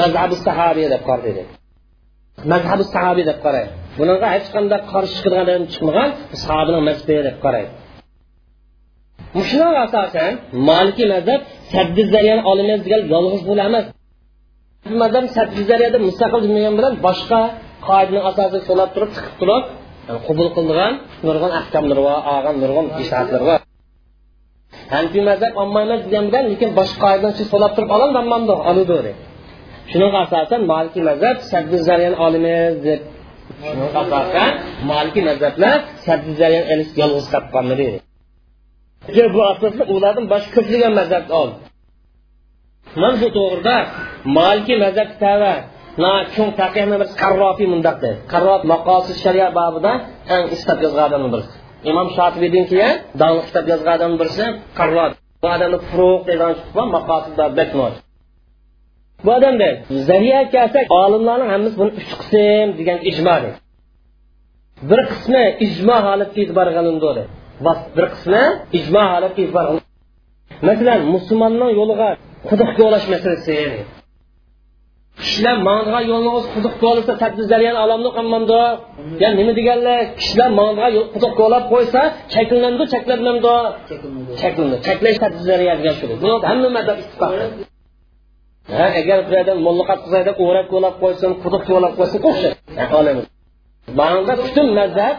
[0.00, 1.57] mazhabi sahobiy deb qardi dedi
[2.52, 6.08] mazhabi sahobiy deb qaraydi bunaqa hech qanday qarshi chiqadigan odam chiqmagan
[6.44, 7.70] sahobini mazhabi deb qaraydi
[9.50, 10.32] shunga asosan
[10.68, 11.40] maliki mazhab
[11.72, 13.84] sakkiz zariyani olamiz degan yolg'iz bo'la emas.
[15.02, 17.40] Mazhab sakkiz zariyada mustaqil dunyo bilan boshqa
[17.88, 19.64] qoidaning asosiga so'lab turib chiqib turib
[20.10, 20.92] e, qabul qilingan
[21.26, 23.60] nurg'un ahkomlar bor olgan nurg'un ishatlar bor.
[24.94, 29.12] Hanfiy mazhab olmaymiz degan bilan lekin boshqa qoidadan so'lab turib ololmaydi oladi
[29.90, 33.00] shunaqa asosan maliki mazhab saddi zariyan olimiz deb
[34.02, 34.50] asosan
[34.90, 36.66] maliki mazhablar saddi zariyan
[37.00, 37.98] yolg'iz topqanmi deydi
[39.34, 41.48] bu asosda ulardan boshqa ko'plagan mazhab ol.
[43.00, 43.76] Mana bu to'g'rida
[44.38, 45.54] maliki mazhab tava
[46.02, 49.92] na cho'ng taqiyni bir qarrofiy mundaq deydi qarrof maqosid sharia bobida
[50.34, 51.54] eng istab yozgan birisi.
[51.90, 54.46] Imom shotibiydan keyin donli kitob yozgan birisi
[54.78, 55.12] qarrof.
[55.42, 56.52] Bu odamni furuq degan
[56.96, 57.94] maqosidda beknoch
[59.24, 59.68] bu odamda
[60.08, 63.36] zariya kelsak olimlarning hammasi buni uch qism degan ijmo
[64.90, 67.22] bir qismi ijmo holatga e'tibor qilindi
[67.96, 68.42] bir qismi
[68.78, 69.66] ijmo holatga e'tibor
[70.68, 72.08] masalan musulmonning yo'liga
[72.48, 73.58] quduq ko'lash masalasi
[75.22, 78.60] kishilar mang'an yo'lni o'zi quduq ko'lasa tadbir zariyani olomni qilmamdi.
[79.22, 82.00] Ya nima deganlar kishilar mang'an quduq ko'lab qo'ysa
[82.34, 83.54] cheklanadi cheklanmamdi
[84.86, 86.04] cheklash tadbir zariya degan shu
[86.50, 87.67] hamma mazhab ittifoq
[88.76, 93.22] ha agar bir odam mullaqat qilsa deb o'rab ko'lab qo'ysin quduq ko'lab qo'ysin o'xshaydi.
[93.98, 95.16] Bunda butun mazhab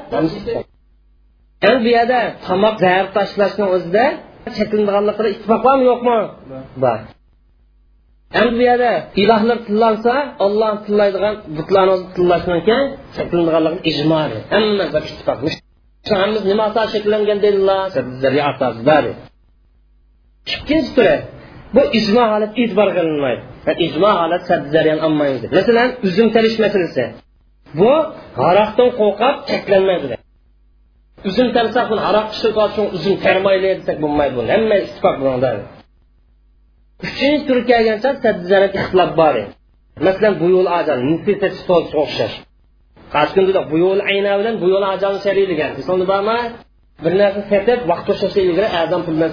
[1.84, 4.06] bu yerda tomoq zahar tashlashni o'zida
[5.90, 6.20] yo'qmi?
[6.84, 7.00] Bor.
[8.40, 8.92] Endi bu yerda
[21.76, 23.42] bu ijmo holat e'tibor qilinmaydi.
[23.86, 24.42] İjmo holat
[24.74, 27.04] jarayon olmaydi masalan uzum terish masalasi
[27.80, 27.92] bu
[28.44, 30.16] haroqdan qo'rqib cheklanmaydi.
[31.30, 32.28] Uzum tersak buni haroq
[32.98, 35.50] uzum termayli desak bo'lmaydi buni hamma ittifoq bunda
[37.06, 38.10] uchinchi turga kelgancha
[38.80, 39.36] ixtilof bor.
[40.08, 41.00] Masalan bu yo'l ajal
[42.04, 42.36] o'xshash.
[43.14, 45.20] Qaysi kunda bu yo'l ayna bilan bu yo'l ajalni
[46.12, 46.40] bormi?
[47.04, 48.08] Bir narsa setib vaqt
[48.48, 49.32] ilgari azam pul bilan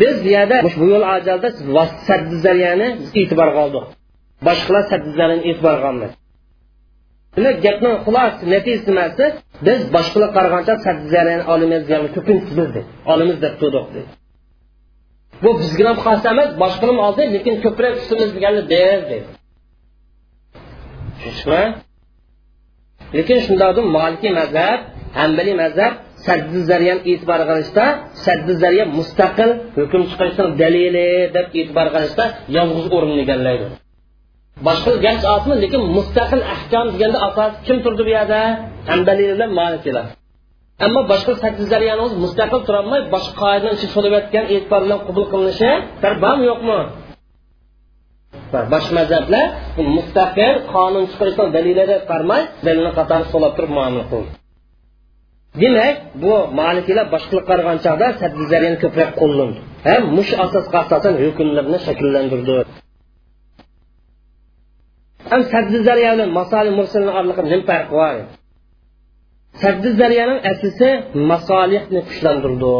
[0.00, 1.48] biz yerda bu yo'l ajalda
[2.08, 2.88] saddizariyani
[3.20, 3.84] e'tiborga oldik
[4.46, 6.14] boshqalar saddizariyani e'tiborga olmadi
[7.36, 9.24] demak gapni xulos natijasi nimasi
[9.66, 14.06] biz boshqalar qaragancha saddizariyani olamiz degan ko'pincha biz olamiz deb turdik
[15.42, 19.28] bu bizga ham xos emas boshqalar oldi lekin ko'proq ustimiz deganni biz deydi
[21.22, 21.62] tushunishmi
[23.16, 24.80] lekin shundoqdir molikiy mazhab
[25.20, 25.92] hambaliy mazhab
[26.26, 27.84] saddi zariyani e'tibor qilishda
[28.24, 31.06] saddi zariya mustaqil hukm chiqarishning dalili
[31.36, 32.24] deb e'tibor qilishda
[32.56, 33.66] yolg'iz o'rin egallaydi.
[34.66, 38.40] Boshqa garchi osmi lekin mustaqil ahkom deganda asos kim turdi bu yerda?
[38.90, 40.06] Hambaliylar malikilar
[40.86, 41.66] ammo boshqa sakkiz
[42.24, 43.74] mustaqil turolmay boshqa qoidadan
[44.88, 45.00] bilan
[46.50, 46.80] yo'qmi?
[49.96, 52.42] Mustaqil qonun chiqarishdan dalillari farmay
[52.98, 53.72] qatori so'lab turib
[55.60, 61.78] demak bu malikilar boshqalar qaragan chog'da saddiy zariyani ko'proq qo'llandi ham mush asosga asosan hukmlarni
[61.86, 62.56] shakllantirdi.
[65.30, 68.16] Ham saddi zariya bilan masoli mursalni oraliqida nima farqi bor?
[69.62, 69.88] Saddi
[70.52, 70.88] aslisi
[71.30, 72.76] masolihni kuchlantirdi.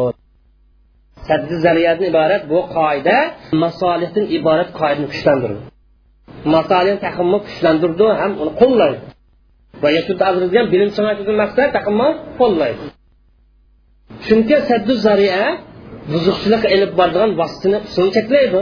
[1.28, 1.54] Saddi
[2.10, 3.16] iborat bu qoida
[3.64, 5.60] masolihdan iborat qoidani kuchlantirdi.
[6.54, 8.98] Masolihni taqimni kuchlantirdi ham uni qo'llaydi
[9.82, 12.08] va yashudgan bilim sanatidan maqsad taqimni
[12.40, 12.84] qo'llaydi
[14.26, 15.42] chunki saddu zariya
[16.12, 18.60] buzuqchilik ilib boradigan vositani usulni cheklaydi.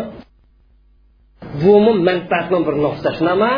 [1.62, 1.72] Bu
[2.08, 3.50] manfaatni bir nuqta shunaqa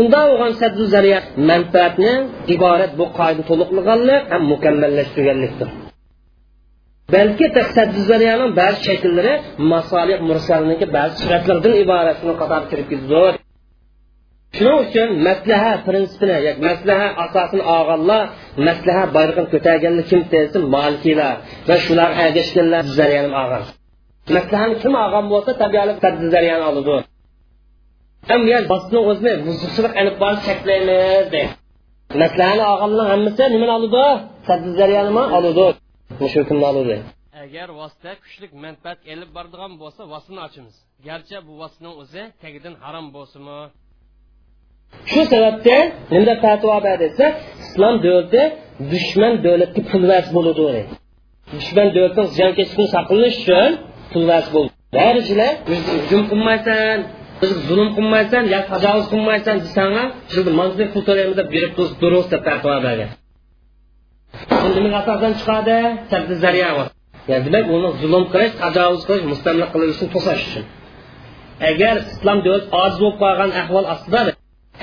[0.00, 1.18] unda bo'lgan saddu zariya
[1.50, 2.12] manfaatni
[2.54, 5.68] iborat bu qoida to'liqlaganlik ham mukammallashtirganlikdir.
[7.14, 9.34] Balki saddu zariyaning ba'zi shakllari
[9.72, 13.06] masolih mursalniki ba'zi sifatlaridan iborat shuni qatori kirib ketdi
[14.56, 18.22] shuning uchun maslaha prinsipini yoki maslaha asosini olganlar
[18.68, 21.34] maslaha bayrog'ini ko'targanlar kim desin molikiylar
[21.68, 23.64] va shular ergashganlar zariyani olgan
[24.32, 26.94] maslahani kim olgan bo'lsa tabiiyat saddu zariyani oladi.
[29.10, 31.42] O'zini buzuqchilik ilib borib cheklaymiz deydi.
[32.22, 34.04] Maslahani olganlar hammasi nimani oladi?
[34.48, 35.64] Saddu zariyani oladi.
[36.32, 36.96] Shu kimni oladi?
[37.44, 40.76] Agar vosita kuchlik manfaat elib boradigan bo'lsa vositani ochamiz.
[41.08, 43.58] Garchi bu vositaning o'zi tagidan harom bo'lsinmi
[45.10, 47.24] shu sababdan nimda fatvo bor desa
[47.64, 48.42] islom davlati
[48.92, 50.82] dushman davlatga pulvas bo'ludi
[51.54, 53.70] dushman davlatdan jamkashlikni saqlanish uchun
[54.12, 54.70] pulvas bo'ldi.
[54.98, 55.52] Barichilar
[55.90, 56.96] hujum qilmaysan
[57.40, 60.04] bizga zulm qilmaysan yo tajovuz qilmaysan desanga
[60.92, 63.10] pul to'laymiz deb berib turib durust deb fatvo bergan.
[65.00, 65.76] Asosdan chiqadi?
[66.10, 66.70] Sabzi zariya
[67.28, 70.10] Yani demek onu zulüm kılıç, tacavuz kılıç, müstemlik kılıçını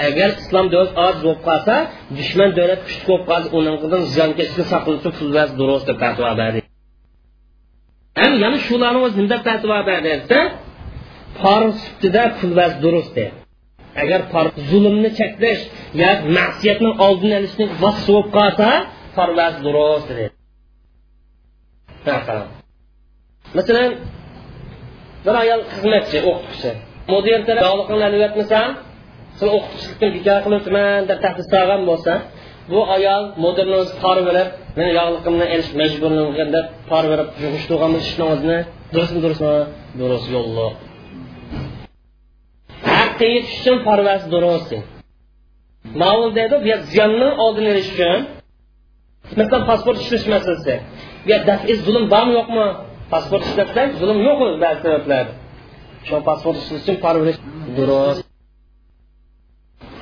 [0.08, 1.76] agar islom davlat oz bo'lib qolsa
[2.18, 3.76] dushman davlat kuchli bo'lib qolsa uning
[4.14, 5.28] ziyonkashlikni saqlash uchun
[5.60, 6.60] durust deb fatvo berdi
[8.22, 10.39] ham yana shularni o'zi nima deb fatvo berdi desa
[11.39, 13.36] por sutida pulvas durust deydi
[14.04, 14.20] agar
[14.70, 15.62] zulmni cheklash
[16.02, 18.68] yo ma'siyatni oldini olishni vaqti bo'lib qolsa
[19.18, 20.28] parvaz durust dedi
[23.58, 23.92] masalan
[25.26, 26.72] bir ayol xizmatchi o'qituvchi.
[27.14, 27.39] Mudir
[29.40, 32.14] yog'liqlarni o'tmasam sen o'qituvchilikni bekor qilibman deb tahdid solgan bo'lsa
[32.72, 38.24] bu ayol mudirni o'zi por berib meni yog'liqimni elish majburman deb por berib yug'ishtirgan ishni
[38.34, 38.60] o'zini
[38.94, 39.56] durustmi durustmi?
[40.00, 40.74] Durust yo'lliq
[42.98, 44.72] haqqa yetish uchun parvasi durust
[46.02, 48.20] ma'lum deydi bu ziyonni oldini olish uchun
[49.40, 50.76] masalan pasport ishlash masalasi
[51.28, 52.68] bu dafi zulm bormi yo'qmi?
[53.14, 55.26] Pasport ishlatsak zulm yo'qmi ba'zi sabablar
[56.08, 57.40] shu pasport ishlash uchun parvarish
[57.78, 58.31] durust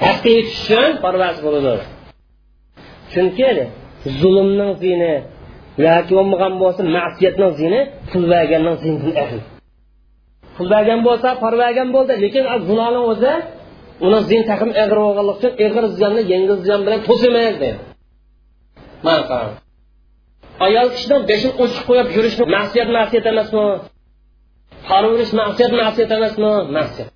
[0.06, 0.90] haqqa yetish uchun
[1.46, 1.84] bo'ladi.
[3.12, 3.50] Chunki
[4.20, 5.14] zulmning zini
[5.86, 7.80] yoki bo'lmagan bo'lsa ma'siyatning zini
[8.10, 9.42] pul berganning zinidan ahli.
[10.56, 13.34] Pul bergan bo'lsa parvagan bo'ldi lekin gunohni o'zi
[14.06, 17.70] uni zin taqim ig'ir bo'lganligi uchun ig'ir ziyonni yengil ziyon bilan to'simaydi
[20.66, 23.66] ayol kishidan beshini ochiq qo'yib yurishni ma'siyat ma'siyat emasmi?
[24.90, 26.52] Parvarish ma'siyat ma'siyat emasmi?
[26.78, 27.10] Ma'siyat.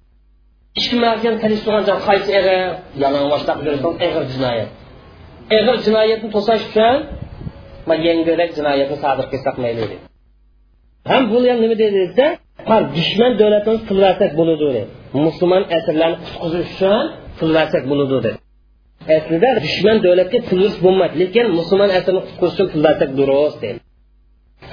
[0.79, 2.59] Ikki markan tanishtirgan joy qaysi ig'ir
[3.03, 4.69] yalang'ochlab yurishdan ig'ir jinoyat.
[5.57, 6.95] Ig'ir jinoyatni to'sash uchun
[8.07, 9.95] yengilroq jinoyatni sodir qilsak mayli dedi.
[11.11, 12.25] Ham bu ham nima deydi desa
[12.97, 14.81] dushman davlatimiz pul versak bo'ladi dedi.
[15.25, 17.01] Musulmon asrlarni qutqizish uchun
[17.37, 18.31] pul versak bo'ladi dedi.
[19.17, 23.79] Aslida dushman davlatga urish bo'lmaydi lekin musulmon asrni qutqizish uchun pul versak durust dedi.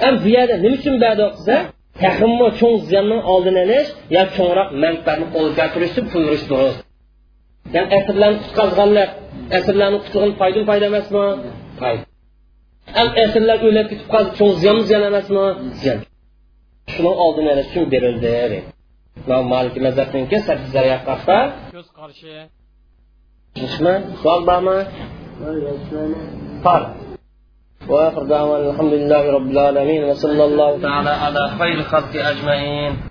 [0.01, 1.55] Ham bu yerda nima uchun bado qilsa
[2.03, 6.75] təxminmə çox ziyanın aldını alış ya çoxraq mənfəətini qo'lga kiritib pul urishdiruz
[7.75, 9.09] yani əsrlərini qutqazğanlar
[9.57, 11.25] əsrlərin qutulğun faydan fayda emasmi
[11.81, 12.03] fayda
[12.97, 15.43] ham əsrlər o'lib ketib qoldi çox ziyan ziyan emasmi
[15.81, 15.99] ziyan
[16.93, 18.33] shuni oldini olish uchun berildi
[19.53, 21.37] maliki mazhabniki sakkiz zariya haqda
[21.75, 22.33] ko'z qarashi
[23.55, 24.77] tushunishmi savol bormi
[26.65, 26.81] bor
[27.89, 33.10] وآخر دعوانا الحمد لله رب العالمين وصلى الله تعالى على خير خلق أجمعين.